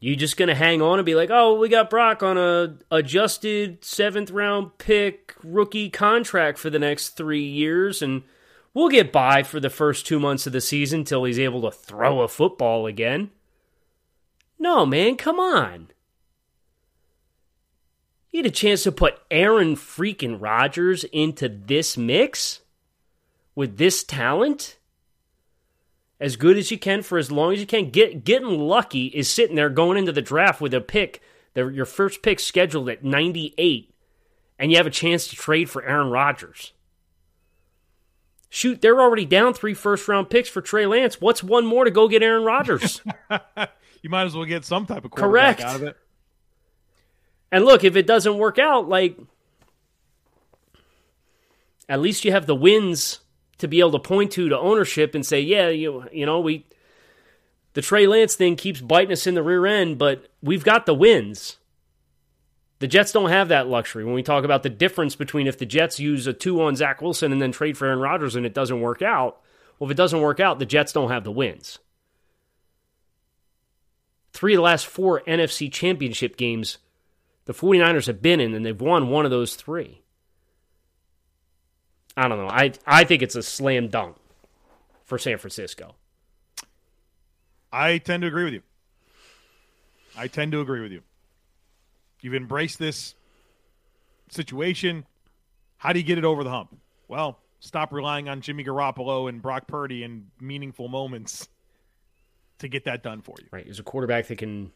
you 0.00 0.16
just 0.16 0.36
gonna 0.36 0.54
hang 0.54 0.82
on 0.82 0.98
and 0.98 1.06
be 1.06 1.14
like, 1.14 1.30
oh, 1.32 1.58
we 1.58 1.70
got 1.70 1.88
Brock 1.88 2.22
on 2.22 2.36
a 2.36 2.76
adjusted 2.90 3.82
seventh 3.82 4.30
round 4.30 4.76
pick 4.76 5.34
rookie 5.42 5.88
contract 5.88 6.58
for 6.58 6.68
the 6.68 6.78
next 6.78 7.16
three 7.16 7.42
years, 7.42 8.02
and 8.02 8.22
we'll 8.74 8.90
get 8.90 9.12
by 9.12 9.42
for 9.42 9.60
the 9.60 9.70
first 9.70 10.06
two 10.06 10.20
months 10.20 10.46
of 10.46 10.52
the 10.52 10.60
season 10.60 11.04
till 11.04 11.24
he's 11.24 11.38
able 11.38 11.62
to 11.62 11.70
throw 11.70 12.20
a 12.20 12.28
football 12.28 12.86
again. 12.86 13.30
No, 14.58 14.84
man, 14.84 15.16
come 15.16 15.40
on. 15.40 15.88
You 18.30 18.40
had 18.40 18.46
a 18.46 18.50
chance 18.50 18.82
to 18.82 18.92
put 18.92 19.22
Aaron 19.30 19.74
freaking 19.74 20.36
Rodgers 20.38 21.04
into 21.04 21.48
this 21.48 21.96
mix 21.96 22.60
with 23.54 23.78
this 23.78 24.04
talent 24.04 24.76
as 26.20 26.36
good 26.36 26.56
as 26.56 26.70
you 26.70 26.78
can 26.78 27.02
for 27.02 27.18
as 27.18 27.30
long 27.30 27.52
as 27.52 27.60
you 27.60 27.66
can. 27.66 27.90
Get 27.90 28.24
getting 28.24 28.58
lucky 28.58 29.06
is 29.06 29.28
sitting 29.28 29.56
there 29.56 29.68
going 29.68 29.98
into 29.98 30.12
the 30.12 30.22
draft 30.22 30.60
with 30.60 30.74
a 30.74 30.80
pick, 30.80 31.22
the, 31.54 31.66
your 31.68 31.84
first 31.84 32.22
pick 32.22 32.40
scheduled 32.40 32.88
at 32.88 33.04
98, 33.04 33.92
and 34.58 34.70
you 34.70 34.76
have 34.76 34.86
a 34.86 34.90
chance 34.90 35.28
to 35.28 35.36
trade 35.36 35.70
for 35.70 35.84
Aaron 35.84 36.10
Rodgers. 36.10 36.72
Shoot, 38.48 38.80
they're 38.80 39.00
already 39.00 39.24
down 39.24 39.54
three 39.54 39.74
first 39.74 40.08
round 40.08 40.30
picks 40.30 40.48
for 40.48 40.60
Trey 40.60 40.86
Lance. 40.86 41.20
What's 41.20 41.42
one 41.42 41.66
more 41.66 41.84
to 41.84 41.90
go 41.90 42.08
get 42.08 42.22
Aaron 42.22 42.44
Rodgers? 42.44 43.02
you 44.02 44.08
might 44.08 44.24
as 44.24 44.34
well 44.34 44.44
get 44.44 44.64
some 44.64 44.86
type 44.86 45.04
of 45.04 45.10
quarterback 45.10 45.58
Correct. 45.58 45.60
out 45.60 45.76
of 45.76 45.82
it. 45.82 45.96
And 47.52 47.64
look, 47.64 47.84
if 47.84 47.96
it 47.96 48.06
doesn't 48.06 48.38
work 48.38 48.58
out, 48.58 48.88
like 48.88 49.18
at 51.88 52.00
least 52.00 52.24
you 52.24 52.32
have 52.32 52.46
the 52.46 52.54
wins 52.54 53.20
to 53.58 53.68
be 53.68 53.80
able 53.80 53.92
to 53.92 53.98
point 53.98 54.32
to 54.32 54.48
to 54.48 54.58
ownership 54.58 55.14
and 55.14 55.24
say, 55.24 55.40
yeah, 55.40 55.68
you 55.68 56.04
you 56.12 56.26
know, 56.26 56.40
we 56.40 56.66
the 57.74 57.82
Trey 57.82 58.06
Lance 58.06 58.34
thing 58.34 58.56
keeps 58.56 58.80
biting 58.80 59.12
us 59.12 59.26
in 59.26 59.34
the 59.34 59.42
rear 59.42 59.66
end, 59.66 59.98
but 59.98 60.28
we've 60.42 60.64
got 60.64 60.86
the 60.86 60.94
wins. 60.94 61.58
The 62.78 62.86
Jets 62.86 63.12
don't 63.12 63.30
have 63.30 63.48
that 63.48 63.68
luxury. 63.68 64.04
When 64.04 64.14
we 64.14 64.22
talk 64.22 64.44
about 64.44 64.62
the 64.62 64.68
difference 64.68 65.16
between 65.16 65.46
if 65.46 65.58
the 65.58 65.66
Jets 65.66 65.98
use 65.98 66.26
a 66.26 66.32
two 66.32 66.62
on 66.62 66.76
Zach 66.76 67.00
Wilson 67.00 67.32
and 67.32 67.40
then 67.40 67.52
trade 67.52 67.78
for 67.78 67.86
Aaron 67.86 68.00
Rodgers 68.00 68.36
and 68.36 68.44
it 68.44 68.54
doesn't 68.54 68.80
work 68.80 69.00
out, 69.00 69.40
well, 69.78 69.88
if 69.88 69.92
it 69.92 69.96
doesn't 69.96 70.20
work 70.20 70.40
out, 70.40 70.58
the 70.58 70.66
Jets 70.66 70.92
don't 70.92 71.10
have 71.10 71.24
the 71.24 71.30
wins. 71.30 71.78
Three 74.32 74.52
of 74.52 74.58
the 74.58 74.62
last 74.62 74.86
four 74.86 75.22
NFC 75.22 75.72
championship 75.72 76.36
games 76.36 76.78
the 77.46 77.54
49ers 77.54 78.08
have 78.08 78.20
been 78.20 78.40
in, 78.40 78.54
and 78.54 78.66
they've 78.66 78.78
won 78.78 79.08
one 79.08 79.24
of 79.24 79.30
those 79.30 79.54
three. 79.54 80.02
I 82.16 82.28
don't 82.28 82.38
know. 82.38 82.48
I, 82.48 82.72
I 82.86 83.04
think 83.04 83.22
it's 83.22 83.34
a 83.36 83.42
slam 83.42 83.88
dunk 83.88 84.16
for 85.04 85.18
San 85.18 85.38
Francisco. 85.38 85.94
I 87.72 87.98
tend 87.98 88.22
to 88.22 88.26
agree 88.26 88.44
with 88.44 88.54
you. 88.54 88.62
I 90.16 90.28
tend 90.28 90.52
to 90.52 90.60
agree 90.60 90.80
with 90.80 90.92
you. 90.92 91.02
You've 92.20 92.34
embraced 92.34 92.78
this 92.78 93.14
situation. 94.30 95.04
How 95.76 95.92
do 95.92 95.98
you 95.98 96.04
get 96.04 96.16
it 96.16 96.24
over 96.24 96.42
the 96.42 96.50
hump? 96.50 96.74
Well, 97.06 97.38
stop 97.60 97.92
relying 97.92 98.28
on 98.28 98.40
Jimmy 98.40 98.64
Garoppolo 98.64 99.28
and 99.28 99.42
Brock 99.42 99.66
Purdy 99.66 100.02
in 100.02 100.28
meaningful 100.40 100.88
moments 100.88 101.48
to 102.58 102.68
get 102.68 102.84
that 102.84 103.02
done 103.02 103.20
for 103.20 103.34
you. 103.38 103.46
Right. 103.50 103.66
He's 103.66 103.78
a 103.78 103.82
quarterback 103.82 104.26
that 104.28 104.38
can. 104.38 104.72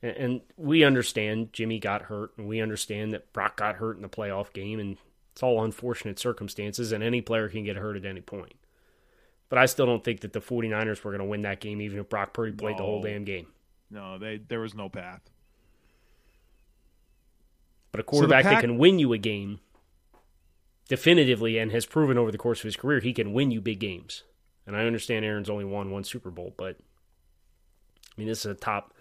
And 0.00 0.16
and 0.16 0.40
we 0.56 0.84
understand 0.84 1.52
Jimmy 1.52 1.78
got 1.80 2.02
hurt, 2.02 2.30
and 2.38 2.46
we 2.46 2.60
understand 2.60 3.12
that 3.12 3.32
Brock 3.32 3.56
got 3.56 3.76
hurt 3.76 3.96
in 3.96 4.02
the 4.02 4.08
playoff 4.08 4.52
game, 4.52 4.78
and 4.78 4.96
it's 5.38 5.42
all 5.44 5.62
unfortunate 5.62 6.18
circumstances, 6.18 6.90
and 6.90 7.04
any 7.04 7.20
player 7.20 7.48
can 7.48 7.62
get 7.62 7.76
hurt 7.76 7.96
at 7.96 8.04
any 8.04 8.20
point. 8.20 8.54
But 9.48 9.60
I 9.60 9.66
still 9.66 9.86
don't 9.86 10.02
think 10.02 10.22
that 10.22 10.32
the 10.32 10.40
49ers 10.40 11.04
were 11.04 11.12
going 11.12 11.20
to 11.20 11.24
win 11.24 11.42
that 11.42 11.60
game, 11.60 11.80
even 11.80 12.00
if 12.00 12.08
Brock 12.08 12.32
Purdy 12.32 12.50
played 12.50 12.76
the 12.76 12.82
whole 12.82 13.00
damn 13.00 13.22
game. 13.22 13.46
No, 13.88 14.18
they 14.18 14.38
there 14.38 14.58
was 14.58 14.74
no 14.74 14.88
path. 14.88 15.20
But 17.92 18.00
a 18.00 18.02
quarterback 18.02 18.42
Pack- 18.42 18.54
that 18.54 18.60
can 18.62 18.78
win 18.78 18.98
you 18.98 19.12
a 19.12 19.18
game 19.18 19.60
definitively 20.88 21.56
and 21.56 21.70
has 21.70 21.86
proven 21.86 22.18
over 22.18 22.32
the 22.32 22.38
course 22.38 22.58
of 22.58 22.64
his 22.64 22.76
career 22.76 22.98
he 22.98 23.12
can 23.12 23.32
win 23.32 23.52
you 23.52 23.60
big 23.60 23.78
games. 23.78 24.24
And 24.66 24.74
I 24.74 24.86
understand 24.86 25.24
Aaron's 25.24 25.48
only 25.48 25.64
won 25.64 25.92
one 25.92 26.02
Super 26.02 26.32
Bowl, 26.32 26.52
but 26.56 26.78
I 26.80 28.14
mean 28.16 28.26
this 28.26 28.40
is 28.40 28.46
a 28.46 28.54
top 28.56 28.92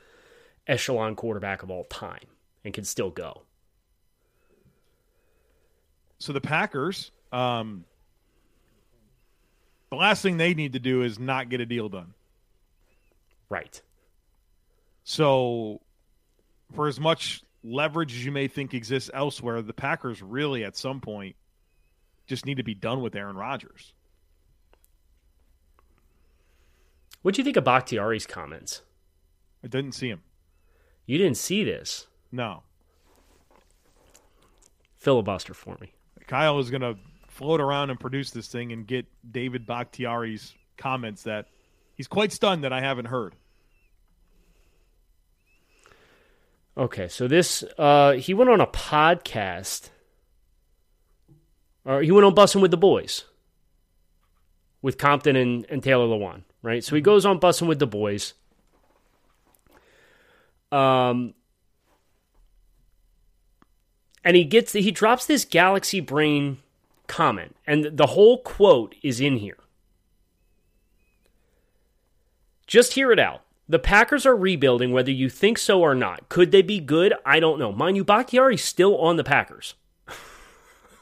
echelon 0.67 1.15
quarterback 1.15 1.63
of 1.63 1.71
all 1.71 1.86
time 1.86 2.28
and 2.63 2.76
can 2.76 2.84
still 2.84 3.10
go. 3.10 3.41
So 6.20 6.34
the 6.34 6.42
Packers, 6.42 7.12
um, 7.32 7.86
the 9.90 9.96
last 9.96 10.22
thing 10.22 10.38
they 10.38 10.54
need 10.54 10.74
to 10.74 10.80
do 10.80 11.04
is 11.04 11.20
not 11.20 11.50
get 11.50 11.62
a 11.62 11.66
deal 11.66 11.90
done. 11.90 12.14
Right. 13.50 13.82
So, 15.04 15.82
for 16.74 16.88
as 16.88 17.00
much 17.00 17.42
leverage 17.64 18.14
as 18.14 18.26
you 18.26 18.32
may 18.32 18.48
think 18.48 18.74
exists 18.74 19.10
elsewhere, 19.14 19.62
the 19.62 19.74
Packers 19.74 20.22
really, 20.22 20.66
at 20.66 20.76
some 20.76 21.00
point, 21.00 21.36
just 22.26 22.46
need 22.46 22.58
to 22.58 22.64
be 22.64 22.74
done 22.74 23.02
with 23.02 23.16
Aaron 23.16 23.38
Rodgers. 23.38 23.94
What 27.22 27.36
do 27.36 27.40
you 27.40 27.46
think 27.46 27.58
of 27.58 27.64
Bakhtiari's 27.64 28.26
comments? 28.26 28.82
I 29.64 29.68
didn't 29.68 29.94
see 29.94 30.10
him. 30.10 30.24
You 31.06 31.18
didn't 31.18 31.38
see 31.38 31.64
this. 31.64 32.08
No, 32.32 32.64
Filibuster 34.98 35.54
for 35.54 35.78
me. 35.80 35.94
Kyle 36.28 36.60
is 36.60 36.70
going 36.70 36.82
to 36.82 36.96
float 37.30 37.62
around 37.62 37.90
and 37.90 38.00
produce 38.00 38.32
this 38.32 38.48
thing 38.48 38.72
and 38.72 38.86
get 38.86 39.06
David 39.30 39.66
Bakhtiari's 39.66 40.54
comments 40.78 41.24
that 41.24 41.48
he's 41.96 42.08
quite 42.08 42.32
stunned 42.32 42.63
that 42.63 42.74
I 42.74 42.82
haven't 42.82 43.06
heard. 43.06 43.36
Okay, 46.78 47.08
so 47.08 47.28
this 47.28 47.63
uh 47.78 48.13
he 48.13 48.34
went 48.34 48.52
on 48.52 48.62
a 48.62 48.68
podcast. 48.68 49.90
Or 51.86 52.02
he 52.02 52.12
went 52.12 52.26
on 52.26 52.36
Bussin' 52.36 52.62
with 52.62 52.72
the 52.72 52.78
Boys. 52.78 53.24
With 54.82 54.98
Compton 54.98 55.36
and, 55.36 55.66
and 55.70 55.82
Taylor 55.82 56.06
Lewan, 56.06 56.44
right? 56.62 56.84
So 56.84 56.96
he 56.96 57.02
goes 57.02 57.26
on 57.26 57.40
Bussin' 57.40 57.68
with 57.68 57.80
the 57.80 57.88
Boys. 57.88 58.34
Um 60.72 61.34
and 64.28 64.36
he 64.36 64.44
gets 64.44 64.74
he 64.74 64.92
drops 64.92 65.26
this 65.26 65.46
galaxy 65.46 66.02
brain 66.02 66.58
comment 67.08 67.56
and 67.66 67.98
the 67.98 68.08
whole 68.08 68.40
quote 68.40 68.94
is 69.02 69.22
in 69.22 69.38
here. 69.38 69.58
Just 72.68 72.96
hear 72.96 73.13
it 73.13 73.20
out. 73.20 73.44
The 73.70 73.80
Packers 73.80 74.26
are 74.26 74.36
rebuilding, 74.36 74.92
whether 74.92 75.12
you 75.12 75.30
think 75.30 75.58
so 75.58 75.82
or 75.82 75.96
not. 75.96 76.28
Could 76.28 76.52
they 76.52 76.62
be 76.62 76.82
good? 76.82 77.13
I 77.26 77.40
don't 77.40 77.58
know. 77.58 77.72
Mind 77.72 77.96
you, 77.96 78.04
Bakhtiari's 78.04 78.63
still 78.63 78.98
on 78.98 79.16
the 79.16 79.24
Packers. 79.24 79.76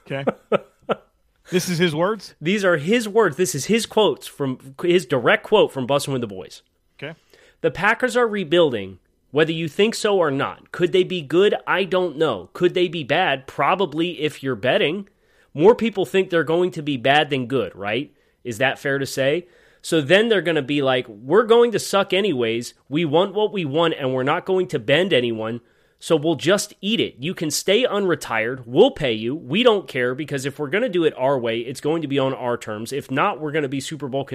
Okay. 0.05 0.23
this 1.49 1.67
is 1.67 1.79
his 1.79 1.95
words. 1.95 2.35
These 2.39 2.63
are 2.63 2.77
his 2.77 3.09
words. 3.09 3.37
This 3.37 3.55
is 3.55 3.65
his 3.65 3.87
quotes 3.87 4.27
from 4.27 4.75
his 4.83 5.07
direct 5.07 5.43
quote 5.43 5.71
from 5.71 5.87
Bussin' 5.87 6.13
with 6.13 6.21
the 6.21 6.27
Boys. 6.27 6.61
Okay. 6.99 7.17
The 7.61 7.71
Packers 7.71 8.15
are 8.15 8.27
rebuilding, 8.27 8.99
whether 9.35 9.51
you 9.51 9.67
think 9.67 9.93
so 9.93 10.17
or 10.17 10.31
not. 10.31 10.71
Could 10.71 10.93
they 10.93 11.03
be 11.03 11.21
good? 11.21 11.55
I 11.67 11.83
don't 11.83 12.15
know. 12.15 12.49
Could 12.53 12.73
they 12.73 12.87
be 12.87 13.03
bad? 13.03 13.47
Probably 13.47 14.21
if 14.21 14.41
you're 14.41 14.55
betting. 14.55 15.09
More 15.53 15.75
people 15.75 16.05
think 16.05 16.29
they're 16.29 16.45
going 16.45 16.71
to 16.71 16.81
be 16.81 16.95
bad 16.95 17.29
than 17.29 17.45
good, 17.45 17.75
right? 17.75 18.15
Is 18.45 18.59
that 18.59 18.79
fair 18.79 18.97
to 18.97 19.05
say? 19.05 19.49
So 19.81 19.99
then 19.99 20.29
they're 20.29 20.41
going 20.41 20.55
to 20.55 20.61
be 20.61 20.81
like, 20.81 21.05
we're 21.09 21.43
going 21.43 21.73
to 21.73 21.79
suck 21.79 22.13
anyways. 22.13 22.75
We 22.87 23.03
want 23.03 23.33
what 23.33 23.51
we 23.51 23.65
want 23.65 23.95
and 23.99 24.13
we're 24.13 24.23
not 24.23 24.45
going 24.45 24.69
to 24.69 24.79
bend 24.79 25.11
anyone. 25.11 25.59
So 25.99 26.15
we'll 26.15 26.35
just 26.35 26.73
eat 26.79 27.01
it. 27.01 27.15
You 27.19 27.33
can 27.33 27.51
stay 27.51 27.83
unretired. 27.83 28.63
We'll 28.65 28.91
pay 28.91 29.11
you. 29.11 29.35
We 29.35 29.63
don't 29.63 29.85
care 29.85 30.15
because 30.15 30.45
if 30.45 30.59
we're 30.59 30.69
going 30.69 30.83
to 30.83 30.89
do 30.89 31.03
it 31.03 31.13
our 31.17 31.37
way, 31.37 31.59
it's 31.59 31.81
going 31.81 32.03
to 32.03 32.07
be 32.07 32.19
on 32.19 32.33
our 32.33 32.55
terms. 32.55 32.93
If 32.93 33.11
not, 33.11 33.41
we're 33.41 33.51
going 33.51 33.63
to 33.63 33.67
be 33.67 33.81
Super 33.81 34.07
Bowl. 34.07 34.25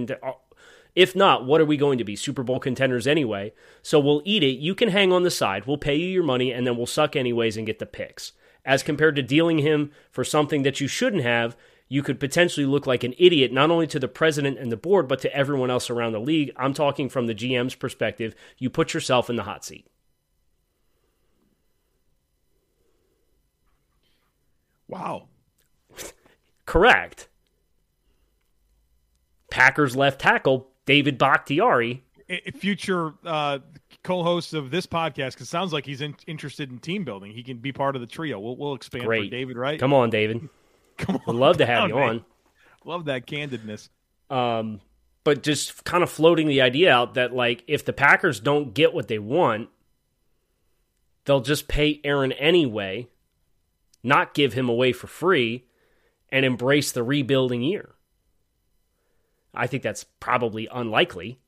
If 0.95 1.15
not, 1.15 1.47
what 1.47 1.61
are 1.61 1.67
we 1.67 1.77
going 1.77 1.99
to 1.99 2.05
be? 2.05 2.17
Super 2.17 2.43
Bowl 2.43 2.59
contenders 2.59 3.07
anyway. 3.07 3.53
So 3.83 4.01
we'll 4.01 4.23
eat 4.25 4.43
it. 4.43 4.59
You 4.59 4.75
can 4.75 4.89
hang 4.89 5.13
on 5.13 5.23
the 5.23 5.31
side. 5.31 5.67
We'll 5.67 5.79
pay 5.79 5.95
you 5.97 6.09
your 6.09 6.25
money 6.25 6.53
and 6.53 6.67
then 6.67 6.77
we'll 6.77 6.87
suck 6.87 7.17
anyways 7.17 7.57
and 7.57 7.67
get 7.67 7.79
the 7.79 7.87
picks. 7.87 8.33
As 8.65 8.83
compared 8.83 9.17
to 9.17 9.23
dealing 9.23 9.59
him 9.59 9.91
for 10.11 10.25
something 10.25 10.63
that 10.63 10.81
you 10.81 10.89
shouldn't 10.89 11.23
have, 11.23 11.57
you 11.89 12.03
could 12.03 12.21
potentially 12.21 12.67
look 12.67 12.87
like 12.87 13.03
an 13.03 13.15
idiot, 13.19 13.53
not 13.53 13.71
only 13.71 13.87
to 13.89 13.99
the 13.99 14.09
president 14.09 14.59
and 14.59 14.71
the 14.71 14.77
board, 14.77 15.09
but 15.09 15.21
to 15.21 15.35
everyone 15.35 15.71
else 15.71 15.91
around 15.91 16.13
the 16.13 16.21
league. 16.21 16.53
I'm 16.57 16.73
talking 16.73 17.09
from 17.09 17.27
the 17.27 17.35
GM's 17.35 17.75
perspective. 17.75 18.35
You 18.59 18.71
put 18.71 18.95
yourself 18.95 19.29
in 19.29 19.37
the 19.37 19.43
hot 19.43 19.65
seat. 19.65 19.87
Wow. 24.87 25.29
Correct. 26.67 27.29
Packers 29.51 29.97
left 29.97 30.21
tackle, 30.21 30.70
David 30.91 31.19
Bakhtiari. 31.19 32.03
Future 32.59 33.15
uh, 33.25 33.61
co-host 34.03 34.55
of 34.55 34.73
this 34.73 34.89
podcast 34.89 35.35
because 35.35 35.49
sounds 35.49 35.73
like 35.73 35.87
he's 35.87 36.01
in, 36.01 36.17
interested 36.27 36.69
in 36.73 36.81
team 36.81 37.05
building. 37.05 37.31
He 37.31 37.45
can 37.45 37.59
be 37.59 37.71
part 37.71 37.95
of 37.95 38.01
the 38.01 38.09
trio. 38.09 38.41
We'll, 38.41 38.57
we'll 38.57 38.75
expand 38.75 39.05
Great. 39.05 39.27
for 39.27 39.31
David, 39.31 39.57
right? 39.57 39.79
Come 39.79 39.95
on, 39.95 40.11
David. 40.11 40.49
Come 40.99 41.21
We'd 41.29 41.37
love 41.37 41.59
to 41.59 41.67
have 41.67 41.83
down, 41.83 41.89
you 41.91 41.95
man. 41.95 42.09
on. 42.09 42.25
Love 42.85 43.05
that 43.05 43.29
candidness. 43.29 43.89
Um, 44.31 44.81
but 45.23 45.45
just 45.45 45.85
kind 45.85 46.03
of 46.03 46.11
floating 46.11 46.49
the 46.49 46.61
idea 46.61 46.93
out 46.93 47.15
that 47.15 47.33
like 47.33 47.63
if 47.69 47.85
the 47.85 47.93
Packers 47.93 48.41
don't 48.41 48.75
get 48.75 48.93
what 48.93 49.07
they 49.07 49.21
want, 49.21 49.69
they'll 51.25 51.41
just 51.41 51.69
pay 51.69 52.01
Aaron 52.03 52.33
anyway, 52.33 53.07
not 54.03 54.35
give 54.35 54.55
him 54.55 54.69
away 54.69 54.93
for 54.93 55.07
free, 55.07 55.67
and 56.31 56.45
embrace 56.45 56.91
the 56.91 57.05
rebuilding 57.05 57.63
year. 57.63 57.95
I 59.55 59.67
think 59.67 59.83
that's 59.83 60.05
probably 60.21 60.69
unlikely 60.71 61.41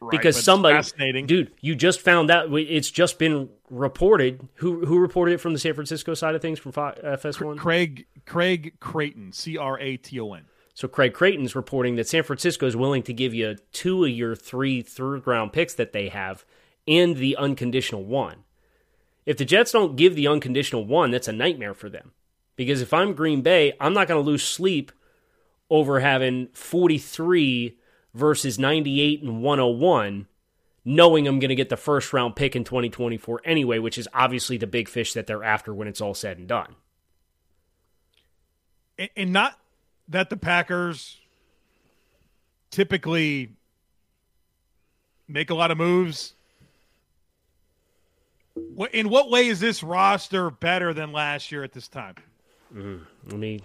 Right, 0.00 0.10
because 0.10 0.42
somebody, 0.42 1.22
dude, 1.22 1.52
you 1.60 1.74
just 1.74 2.00
found 2.00 2.30
out. 2.30 2.52
It's 2.52 2.90
just 2.90 3.18
been 3.18 3.48
reported. 3.70 4.46
Who 4.56 4.84
who 4.84 4.98
reported 4.98 5.32
it 5.32 5.40
from 5.40 5.54
the 5.54 5.58
San 5.58 5.72
Francisco 5.74 6.12
side 6.14 6.34
of 6.34 6.42
things 6.42 6.58
from 6.58 6.72
FS1? 6.72 7.56
Craig 7.56 8.06
Craig 8.26 8.74
Carton, 8.78 9.32
C 9.32 9.56
R 9.56 9.78
A 9.80 9.96
T 9.96 10.20
O 10.20 10.34
N. 10.34 10.44
So 10.74 10.86
Craig 10.86 11.14
Carton's 11.14 11.56
reporting 11.56 11.96
that 11.96 12.08
San 12.08 12.22
Francisco 12.22 12.66
is 12.66 12.76
willing 12.76 13.02
to 13.04 13.14
give 13.14 13.32
you 13.32 13.56
two 13.72 14.04
of 14.04 14.10
your 14.10 14.34
three 14.34 14.82
third 14.82 15.26
round 15.26 15.54
picks 15.54 15.72
that 15.74 15.92
they 15.92 16.10
have 16.10 16.44
and 16.86 17.16
the 17.16 17.36
unconditional 17.36 18.04
one. 18.04 18.44
If 19.24 19.38
the 19.38 19.46
Jets 19.46 19.72
don't 19.72 19.96
give 19.96 20.14
the 20.14 20.28
unconditional 20.28 20.84
one, 20.84 21.10
that's 21.10 21.28
a 21.28 21.32
nightmare 21.32 21.74
for 21.74 21.88
them. 21.88 22.12
Because 22.54 22.82
if 22.82 22.92
I'm 22.92 23.14
Green 23.14 23.40
Bay, 23.40 23.72
I'm 23.80 23.94
not 23.94 24.08
going 24.08 24.22
to 24.22 24.30
lose 24.30 24.44
sleep 24.44 24.92
over 25.70 26.00
having 26.00 26.48
43 26.52 27.76
versus 28.14 28.58
98 28.58 29.22
and 29.22 29.42
101, 29.42 30.26
knowing 30.84 31.26
I'm 31.26 31.38
going 31.38 31.48
to 31.48 31.54
get 31.54 31.68
the 31.68 31.76
first 31.76 32.12
round 32.12 32.36
pick 32.36 32.56
in 32.56 32.64
2024 32.64 33.42
anyway, 33.44 33.78
which 33.78 33.98
is 33.98 34.08
obviously 34.14 34.56
the 34.56 34.66
big 34.66 34.88
fish 34.88 35.12
that 35.14 35.26
they're 35.26 35.44
after 35.44 35.74
when 35.74 35.88
it's 35.88 36.00
all 36.00 36.14
said 36.14 36.38
and 36.38 36.48
done. 36.48 36.76
And 39.16 39.32
not 39.32 39.58
that 40.08 40.30
the 40.30 40.36
Packers 40.36 41.18
typically 42.70 43.50
make 45.28 45.50
a 45.50 45.54
lot 45.54 45.70
of 45.70 45.78
moves. 45.78 46.34
In 48.92 49.10
what 49.10 49.30
way 49.30 49.48
is 49.48 49.60
this 49.60 49.82
roster 49.82 50.50
better 50.50 50.94
than 50.94 51.12
last 51.12 51.52
year 51.52 51.62
at 51.62 51.72
this 51.72 51.88
time? 51.88 52.14
Mm, 52.74 53.02
let 53.26 53.38
me. 53.38 53.60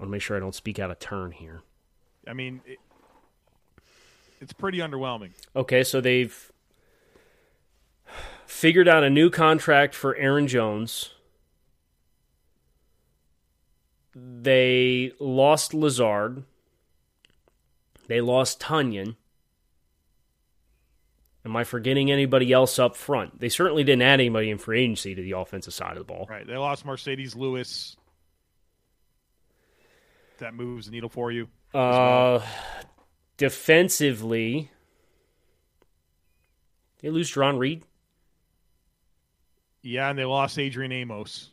Want 0.00 0.08
to 0.08 0.12
make 0.12 0.22
sure 0.22 0.34
I 0.34 0.40
don't 0.40 0.54
speak 0.54 0.78
out 0.78 0.90
of 0.90 0.98
turn 0.98 1.30
here. 1.30 1.60
I 2.26 2.32
mean, 2.32 2.62
it, 2.64 2.78
it's 4.40 4.54
pretty 4.54 4.78
underwhelming. 4.78 5.32
Okay, 5.54 5.84
so 5.84 6.00
they've 6.00 6.50
figured 8.46 8.88
out 8.88 9.04
a 9.04 9.10
new 9.10 9.28
contract 9.28 9.94
for 9.94 10.16
Aaron 10.16 10.48
Jones. 10.48 11.10
They 14.14 15.12
lost 15.20 15.74
Lazard. 15.74 16.44
They 18.06 18.22
lost 18.22 18.58
Tonyan. 18.58 19.16
Am 21.44 21.54
I 21.54 21.64
forgetting 21.64 22.10
anybody 22.10 22.54
else 22.54 22.78
up 22.78 22.96
front? 22.96 23.38
They 23.38 23.50
certainly 23.50 23.84
didn't 23.84 24.00
add 24.00 24.20
anybody 24.20 24.48
in 24.48 24.56
free 24.56 24.80
agency 24.80 25.14
to 25.14 25.20
the 25.20 25.32
offensive 25.32 25.74
side 25.74 25.92
of 25.92 25.98
the 25.98 26.04
ball. 26.04 26.26
Right. 26.30 26.46
They 26.46 26.56
lost 26.56 26.86
Marcedes 26.86 27.36
Lewis. 27.36 27.98
That 30.40 30.54
moves 30.54 30.86
the 30.86 30.92
needle 30.92 31.08
for 31.08 31.30
you. 31.30 31.48
Uh, 31.72 32.40
defensively, 33.36 34.70
they 37.00 37.10
lose 37.10 37.32
Jarran 37.32 37.58
Reed. 37.58 37.84
Yeah, 39.82 40.10
and 40.10 40.18
they 40.18 40.24
lost 40.24 40.58
Adrian 40.58 40.92
Amos. 40.92 41.50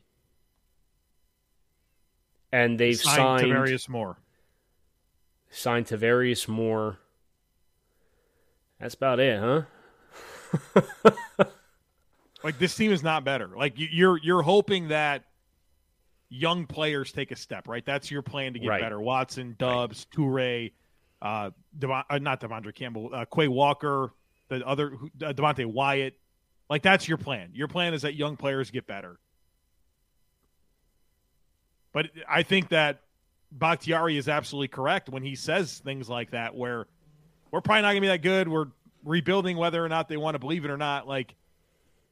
And 2.51 2.79
they've 2.79 2.95
signed, 2.95 3.41
signed 3.41 3.51
Tarvarius 3.51 3.89
Moore. 3.89 4.17
Signed 5.49 5.85
Tarvarius 5.87 6.47
Moore. 6.47 6.97
That's 8.79 8.95
about 8.95 9.19
it, 9.19 9.39
huh? 9.39 10.81
like 12.43 12.57
this 12.59 12.75
team 12.75 12.91
is 12.91 13.03
not 13.03 13.23
better. 13.23 13.49
Like 13.55 13.73
you're 13.75 14.17
you're 14.17 14.41
hoping 14.41 14.89
that 14.89 15.23
young 16.29 16.65
players 16.65 17.11
take 17.11 17.31
a 17.31 17.35
step, 17.35 17.67
right? 17.67 17.85
That's 17.85 18.11
your 18.11 18.21
plan 18.21 18.53
to 18.53 18.59
get 18.59 18.67
right. 18.67 18.81
better. 18.81 18.99
Watson, 18.99 19.55
Doubs, 19.57 20.05
right. 20.17 20.25
Toure, 20.25 20.71
uh, 21.21 21.51
Devon, 21.77 22.03
uh, 22.09 22.17
not 22.19 22.41
De'Vondre 22.41 22.73
Campbell, 22.73 23.09
uh, 23.13 23.25
Quay 23.25 23.47
Walker, 23.47 24.13
the 24.49 24.65
other 24.65 24.93
uh, 25.23 25.33
Devonte 25.33 25.65
Wyatt. 25.65 26.15
Like 26.69 26.81
that's 26.81 27.07
your 27.07 27.17
plan. 27.17 27.51
Your 27.53 27.67
plan 27.67 27.93
is 27.93 28.01
that 28.01 28.15
young 28.15 28.35
players 28.35 28.71
get 28.71 28.87
better. 28.87 29.19
But 31.93 32.07
I 32.29 32.43
think 32.43 32.69
that 32.69 33.01
Bakhtiari 33.51 34.17
is 34.17 34.27
absolutely 34.27 34.67
correct 34.67 35.09
when 35.09 35.23
he 35.23 35.35
says 35.35 35.79
things 35.79 36.09
like 36.09 36.31
that, 36.31 36.53
where 36.55 36.87
we're 37.49 37.61
probably 37.61 37.81
not 37.83 37.89
going 37.89 37.95
to 37.95 38.01
be 38.01 38.07
that 38.07 38.21
good. 38.21 38.49
We're 38.49 38.67
rebuilding 39.03 39.57
whether 39.57 39.83
or 39.83 39.87
not 39.87 40.09
they 40.09 40.17
want 40.17 40.35
to 40.35 40.39
believe 40.39 40.65
it 40.65 40.71
or 40.71 40.77
not. 40.77 41.07
Like 41.07 41.33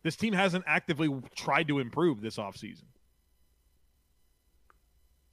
this 0.03 0.15
team 0.15 0.33
hasn't 0.33 0.63
actively 0.65 1.13
tried 1.35 1.67
to 1.67 1.79
improve 1.79 2.21
this 2.21 2.37
offseason. 2.37 2.85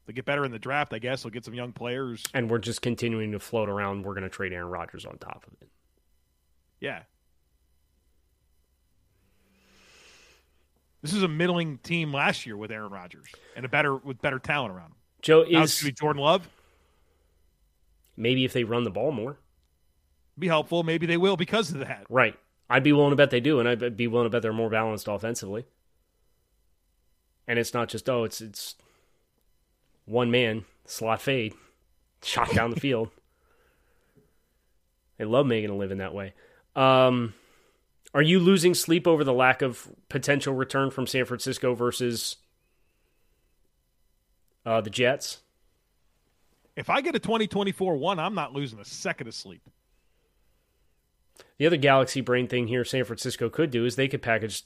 They 0.07 0.13
get 0.13 0.25
better 0.25 0.45
in 0.45 0.51
the 0.51 0.59
draft, 0.59 0.93
I 0.93 0.99
guess. 0.99 1.23
They'll 1.23 1.31
get 1.31 1.45
some 1.45 1.55
young 1.55 1.73
players. 1.73 2.25
And 2.35 2.51
we're 2.51 2.59
just 2.59 2.83
continuing 2.83 3.33
to 3.33 3.39
float 3.39 3.69
around. 3.69 4.05
We're 4.05 4.15
going 4.15 4.25
to 4.25 4.29
trade 4.29 4.53
Aaron 4.53 4.69
Rodgers 4.69 5.07
on 5.07 5.19
top 5.19 5.45
of 5.47 5.53
it. 5.61 5.69
Yeah. 6.81 7.03
This 11.03 11.13
is 11.13 11.23
a 11.23 11.29
middling 11.29 11.79
team 11.79 12.13
last 12.13 12.47
year 12.47 12.57
with 12.57 12.71
Aaron 12.71 12.91
Rodgers 12.91 13.29
and 13.57 13.65
a 13.65 13.69
better 13.69 13.97
with 13.97 14.21
better 14.21 14.39
talent 14.39 14.75
around 14.75 14.87
him. 14.87 14.97
Joe 15.21 15.45
now 15.49 15.63
is 15.63 15.79
Jordan 15.99 16.23
Love. 16.23 16.49
Maybe 18.17 18.45
if 18.45 18.53
they 18.53 18.65
run 18.65 18.85
the 18.85 18.91
ball 18.91 19.13
more 19.13 19.39
be 20.39 20.49
helpful. 20.49 20.83
Maybe 20.83 21.07
they 21.07 21.17
will 21.17 21.37
because 21.37 21.71
of 21.73 21.81
that. 21.81 22.07
Right. 22.09 22.39
I'd 22.71 22.83
be 22.83 22.93
willing 22.93 23.11
to 23.11 23.17
bet 23.17 23.31
they 23.31 23.41
do, 23.41 23.61
and 23.61 23.69
I'd 23.69 23.97
be 23.97 24.07
willing 24.07 24.27
to 24.27 24.31
bet 24.31 24.43
they're 24.43 24.53
more 24.53 24.71
balanced 24.71 25.09
offensively. 25.09 25.67
And 27.47 27.59
it's 27.59 27.75
not 27.75 27.89
just 27.89 28.09
oh, 28.09 28.25
it's 28.25 28.41
it's 28.41 28.77
one 30.05 30.31
man 30.31 30.65
slot 30.87 31.23
fade, 31.23 31.55
shot 32.23 32.53
down 32.53 32.71
the 32.71 32.81
field. 32.81 33.11
They 35.19 35.25
love 35.25 35.47
making 35.47 35.71
a 35.71 35.77
living 35.77 35.99
that 35.99 36.15
way. 36.15 36.35
Um, 36.75 37.35
are 38.15 38.23
you 38.23 38.41
losing 38.41 38.75
sleep 38.75 39.07
over 39.07 39.25
the 39.25 39.33
lack 39.33 39.63
of 39.63 39.89
potential 40.09 40.55
return 40.55 40.91
from 40.91 41.07
San 41.07 41.25
Francisco 41.25 41.75
versus 41.75 42.37
uh, 44.67 44.81
the 44.81 44.91
Jets? 44.91 45.41
If 46.77 46.91
I 46.91 47.01
get 47.01 47.15
a 47.15 47.19
2024 47.19 47.97
one, 47.97 48.19
I'm 48.19 48.35
not 48.35 48.53
losing 48.53 48.79
a 48.81 48.85
second 48.85 49.29
of 49.29 49.35
sleep. 49.35 49.63
The 51.59 51.67
other 51.67 51.77
galaxy 51.77 52.21
brain 52.21 52.49
thing 52.49 52.67
here 52.67 52.85
San 52.85 53.05
Francisco 53.05 53.49
could 53.49 53.71
do 53.71 53.85
is 53.85 53.97
they 53.97 54.09
could 54.09 54.23
package 54.23 54.65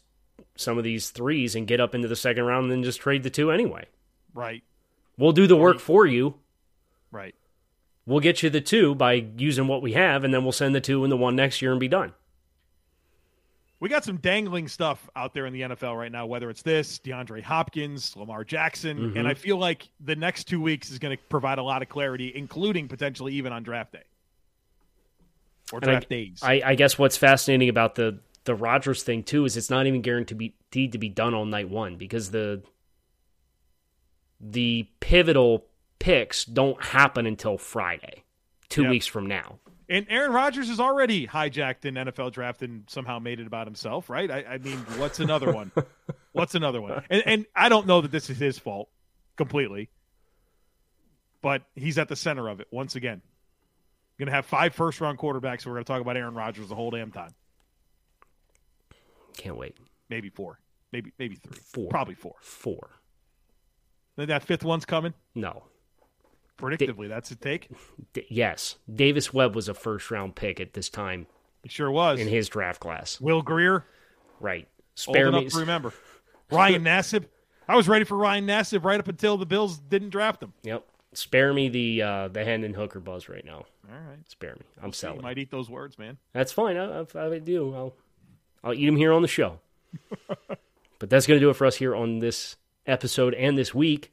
some 0.57 0.79
of 0.79 0.85
these 0.85 1.11
threes 1.11 1.55
and 1.55 1.67
get 1.67 1.81
up 1.81 1.95
into 1.95 2.09
the 2.09 2.17
second 2.17 2.45
round 2.45 2.65
and 2.65 2.73
then 2.73 2.83
just 2.83 3.01
trade 3.01 3.23
the 3.23 3.31
two 3.31 3.51
anyway. 3.51 3.87
Right. 4.35 4.63
We'll 5.19 5.33
do 5.33 5.47
the 5.47 5.57
work 5.57 5.81
for 5.81 6.07
you. 6.07 6.35
Right. 7.11 7.35
We'll 8.07 8.21
get 8.21 8.43
you 8.43 8.51
the 8.51 8.61
two 8.61 8.95
by 8.95 9.27
using 9.37 9.67
what 9.67 9.83
we 9.83 9.95
have, 9.95 10.25
and 10.25 10.33
then 10.33 10.45
we'll 10.45 10.53
send 10.53 10.75
the 10.75 10.81
two 10.81 11.03
and 11.03 11.13
the 11.13 11.17
one 11.17 11.35
next 11.35 11.61
year 11.61 11.73
and 11.73 11.81
be 11.81 11.89
done. 11.89 12.13
We 13.79 13.89
got 13.91 14.05
some 14.05 14.17
dangling 14.17 14.69
stuff 14.69 15.09
out 15.17 15.35
there 15.35 15.45
in 15.45 15.53
the 15.53 15.63
NFL 15.63 15.99
right 15.99 16.11
now, 16.11 16.25
whether 16.25 16.49
it's 16.49 16.63
this, 16.63 16.99
DeAndre 16.99 17.43
Hopkins, 17.43 18.17
Lamar 18.17 18.43
Jackson, 18.43 18.99
mm-hmm. 18.99 19.19
and 19.19 19.29
I 19.29 19.35
feel 19.35 19.59
like 19.59 19.89
the 20.01 20.17
next 20.17 20.45
two 20.45 20.63
weeks 20.63 20.91
is 20.91 20.99
going 20.99 21.15
to 21.15 21.23
provide 21.25 21.59
a 21.59 21.63
lot 21.63 21.83
of 21.83 21.89
clarity, 21.89 22.33
including 22.35 22.89
potentially 22.89 23.35
even 23.35 23.53
on 23.53 23.63
draft 23.63 23.93
day 23.93 24.05
or 25.73 25.81
draft 25.81 26.07
I, 26.07 26.15
days. 26.15 26.41
I, 26.43 26.63
I, 26.65 26.75
guess 26.75 26.99
what's 26.99 27.17
fascinating 27.17 27.69
about 27.69 27.97
the 27.97 28.19
the 28.45 28.55
Rodgers 28.55 29.03
thing 29.03 29.23
too 29.25 29.45
is 29.45 29.57
it's 29.57 29.71
not 29.71 29.87
even 29.87 30.01
guaranteed 30.01 30.93
to 30.93 30.99
be 30.99 31.09
done 31.09 31.35
on 31.35 31.51
night 31.51 31.69
one 31.69 31.97
because 31.97 32.31
the 32.31 32.63
the 34.41 34.89
pivotal 35.01 35.67
picks 35.99 36.45
don't 36.45 36.83
happen 36.83 37.27
until 37.27 37.59
Friday, 37.59 38.25
two 38.69 38.83
yep. 38.83 38.91
weeks 38.91 39.07
from 39.07 39.27
now. 39.27 39.59
And 39.89 40.07
Aaron 40.11 40.33
Rodgers 40.33 40.69
is 40.69 40.81
already 40.81 41.27
hijacked 41.27 41.85
an 41.85 41.95
NFL 41.95 42.33
draft 42.33 42.63
and 42.63 42.85
somehow 42.89 43.21
made 43.21 43.39
it 43.39 43.47
about 43.47 43.67
himself, 43.67 44.11
right? 44.11 44.31
I, 44.31 44.45
I 44.55 44.59
mean, 44.59 44.79
what's 44.97 45.21
another 45.21 45.53
one? 45.53 45.71
what's 46.33 46.57
another 46.57 46.81
one? 46.81 47.05
And, 47.09 47.23
and 47.25 47.47
I 47.55 47.69
don't 47.69 47.87
know 47.87 48.01
that 48.01 48.11
this 48.11 48.29
is 48.29 48.39
his 48.39 48.59
fault 48.59 48.89
completely, 49.37 49.89
but 51.41 51.63
he's 51.77 51.99
at 51.99 52.09
the 52.09 52.17
center 52.17 52.49
of 52.49 52.61
it 52.61 52.67
once 52.73 52.97
again. 52.97 53.23
Going 54.19 54.27
to 54.27 54.33
have 54.33 54.47
five 54.47 54.75
first 54.75 55.01
round 55.01 55.19
quarterbacks. 55.19 55.63
So 55.63 55.71
we're 55.71 55.77
going 55.77 55.85
to 55.85 55.93
talk 55.93 56.01
about 56.01 56.17
Aaron 56.17 56.35
Rodgers 56.35 56.69
the 56.69 56.75
whole 56.75 56.91
damn 56.91 57.13
time. 57.13 57.35
Can't 59.37 59.57
wait. 59.57 59.77
Maybe 60.09 60.31
four. 60.31 60.59
Maybe 60.91 61.13
maybe 61.19 61.37
three. 61.37 61.59
Four. 61.73 61.89
Probably 61.91 62.15
four. 62.15 62.35
Four. 62.41 62.91
That 64.17 64.43
fifth 64.43 64.65
one's 64.65 64.85
coming. 64.85 65.15
No. 65.35 65.65
Predictably, 66.59 67.09
da- 67.09 67.15
that's 67.15 67.31
a 67.31 67.37
take. 67.37 67.69
D- 68.15 68.27
yes, 68.29 68.77
Davis 68.93 69.33
Webb 69.33 69.55
was 69.55 69.69
a 69.69 69.75
first 69.75 70.11
round 70.11 70.35
pick 70.35 70.59
at 70.59 70.73
this 70.73 70.89
time. 70.89 71.27
He 71.63 71.69
sure 71.69 71.91
was 71.91 72.19
in 72.19 72.29
his 72.29 72.49
draft 72.49 72.81
class. 72.81 73.21
Will 73.21 73.43
Grier? 73.43 73.85
right? 74.41 74.69
Spare 74.95 75.27
Old 75.33 75.45
me. 75.45 75.51
to 75.51 75.59
remember. 75.59 75.93
Ryan 76.51 76.85
Nassib. 76.85 77.25
I 77.69 77.77
was 77.77 77.89
ready 77.89 78.05
for 78.05 78.17
Ryan 78.17 78.47
Nassib 78.47 78.85
right 78.85 79.01
up 79.01 79.09
until 79.09 79.37
the 79.37 79.47
Bills 79.47 79.79
didn't 79.79 80.11
draft 80.11 80.43
him. 80.43 80.53
Yep. 80.63 80.87
Spare 81.13 81.53
me 81.53 81.69
the 81.69 82.03
uh, 82.03 82.29
the 82.29 82.45
Hendon 82.45 82.75
Hooker 82.75 83.01
buzz 83.01 83.29
right 83.29 83.45
now. 83.45 83.65
All 83.91 83.99
right, 84.09 84.19
spare 84.29 84.55
me. 84.55 84.63
I'm 84.83 84.93
selling. 84.93 85.17
You 85.17 85.23
might 85.23 85.39
eat 85.39 85.51
those 85.51 85.69
words, 85.71 85.99
man. 85.99 86.19
That's 86.33 86.53
fine. 86.53 86.77
I, 86.77 87.01
I, 87.01 87.27
I 87.27 87.39
do. 87.39 87.75
I'll 87.75 87.95
I'll 88.63 88.75
eat 88.75 88.87
them 88.87 88.97
here 88.97 89.13
on 89.13 89.23
the 89.23 89.29
show. 89.29 89.61
but 90.99 91.11
that's 91.11 91.27
going 91.27 91.39
to 91.41 91.45
do 91.45 91.51
it 91.51 91.55
for 91.57 91.67
us 91.67 91.77
here 91.77 91.95
on 91.95 92.19
this 92.19 92.57
episode 92.87 93.35
and 93.35 93.57
this 93.57 93.75
week 93.75 94.13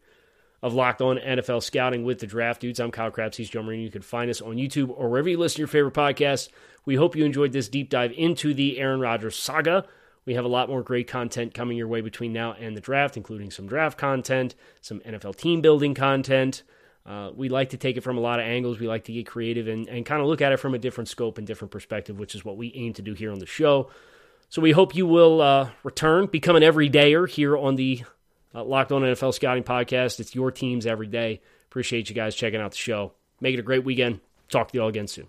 of 0.62 0.74
Locked 0.74 1.02
On 1.02 1.18
NFL 1.18 1.62
Scouting 1.62 2.04
with 2.04 2.20
the 2.20 2.28
Draft 2.28 2.62
Dudes. 2.62 2.80
I'm 2.80 2.92
Kyle 2.92 3.12
Crabbs. 3.12 3.38
He's 3.38 3.50
Joe 3.50 3.62
Marino. 3.62 3.84
You 3.84 3.92
can 3.92 4.02
find 4.02 4.30
us 4.30 4.42
on 4.42 4.56
YouTube 4.56 4.94
or 4.96 5.10
wherever 5.10 5.28
you 5.30 5.38
listen 5.38 5.58
to 5.58 5.62
your 5.62 5.68
favorite 5.68 5.94
podcasts. 5.94 6.48
We 6.86 6.96
hope 6.96 7.16
you 7.16 7.26
enjoyed 7.26 7.52
this 7.52 7.68
deep 7.68 7.90
dive 7.90 8.14
into 8.14 8.54
the 8.54 8.80
Aaron 8.80 9.00
Rodgers 9.00 9.36
saga. 9.36 9.86
We 10.26 10.36
have 10.36 10.46
a 10.46 10.50
lot 10.50 10.70
more 10.70 10.82
great 10.82 11.08
content 11.08 11.54
coming 11.54 11.78
your 11.78 11.90
way 11.90 12.02
between 12.02 12.32
now 12.32 12.54
and 12.54 12.78
the 12.78 12.82
draft, 12.82 13.18
including 13.18 13.52
some 13.52 13.68
draft 13.68 13.98
content, 13.98 14.56
some 14.80 15.02
NFL 15.02 15.36
team 15.36 15.60
building 15.60 15.94
content. 15.94 16.64
Uh, 17.06 17.32
we 17.36 17.50
like 17.50 17.72
to 17.72 17.78
take 17.78 17.98
it 17.98 18.02
from 18.02 18.18
a 18.18 18.22
lot 18.22 18.40
of 18.40 18.46
angles. 18.46 18.80
We 18.80 18.88
like 18.88 19.04
to 19.06 19.12
get 19.12 19.28
creative 19.28 19.68
and, 19.68 19.90
and 19.90 20.06
kind 20.06 20.22
of 20.22 20.28
look 20.28 20.42
at 20.42 20.54
it 20.54 20.58
from 20.58 20.74
a 20.74 20.78
different 20.78 21.10
scope 21.10 21.38
and 21.38 21.46
different 21.46 21.72
perspective, 21.72 22.18
which 22.18 22.36
is 22.36 22.46
what 22.46 22.56
we 22.56 22.72
aim 22.76 22.94
to 22.94 23.02
do 23.02 23.14
here 23.14 23.32
on 23.32 23.40
the 23.40 23.46
show. 23.46 23.90
So 24.48 24.62
we 24.62 24.72
hope 24.72 24.96
you 24.96 25.06
will 25.06 25.42
uh, 25.42 25.72
return, 25.84 26.28
become 26.28 26.56
an 26.56 26.64
everydayer 26.64 27.28
here 27.28 27.58
on 27.58 27.76
the 27.76 28.04
Uh, 28.54 28.64
Locked 28.64 28.92
On 28.92 29.02
NFL 29.02 29.34
Scouting 29.34 29.64
Podcast. 29.64 30.20
It's 30.20 30.36
your 30.36 30.52
teams 30.52 30.86
every 30.86 31.08
day. 31.08 31.42
Appreciate 31.68 32.10
you 32.10 32.16
guys 32.16 32.36
checking 32.36 32.60
out 32.62 32.72
the 32.72 32.78
show. 32.78 33.14
Make 33.42 33.56
it 33.56 33.60
a 33.60 33.64
great 33.64 33.84
weekend. 33.84 34.20
Talk 34.50 34.72
to 34.72 34.78
you 34.78 34.82
all 34.84 34.90
again 34.90 35.08
soon. 35.08 35.28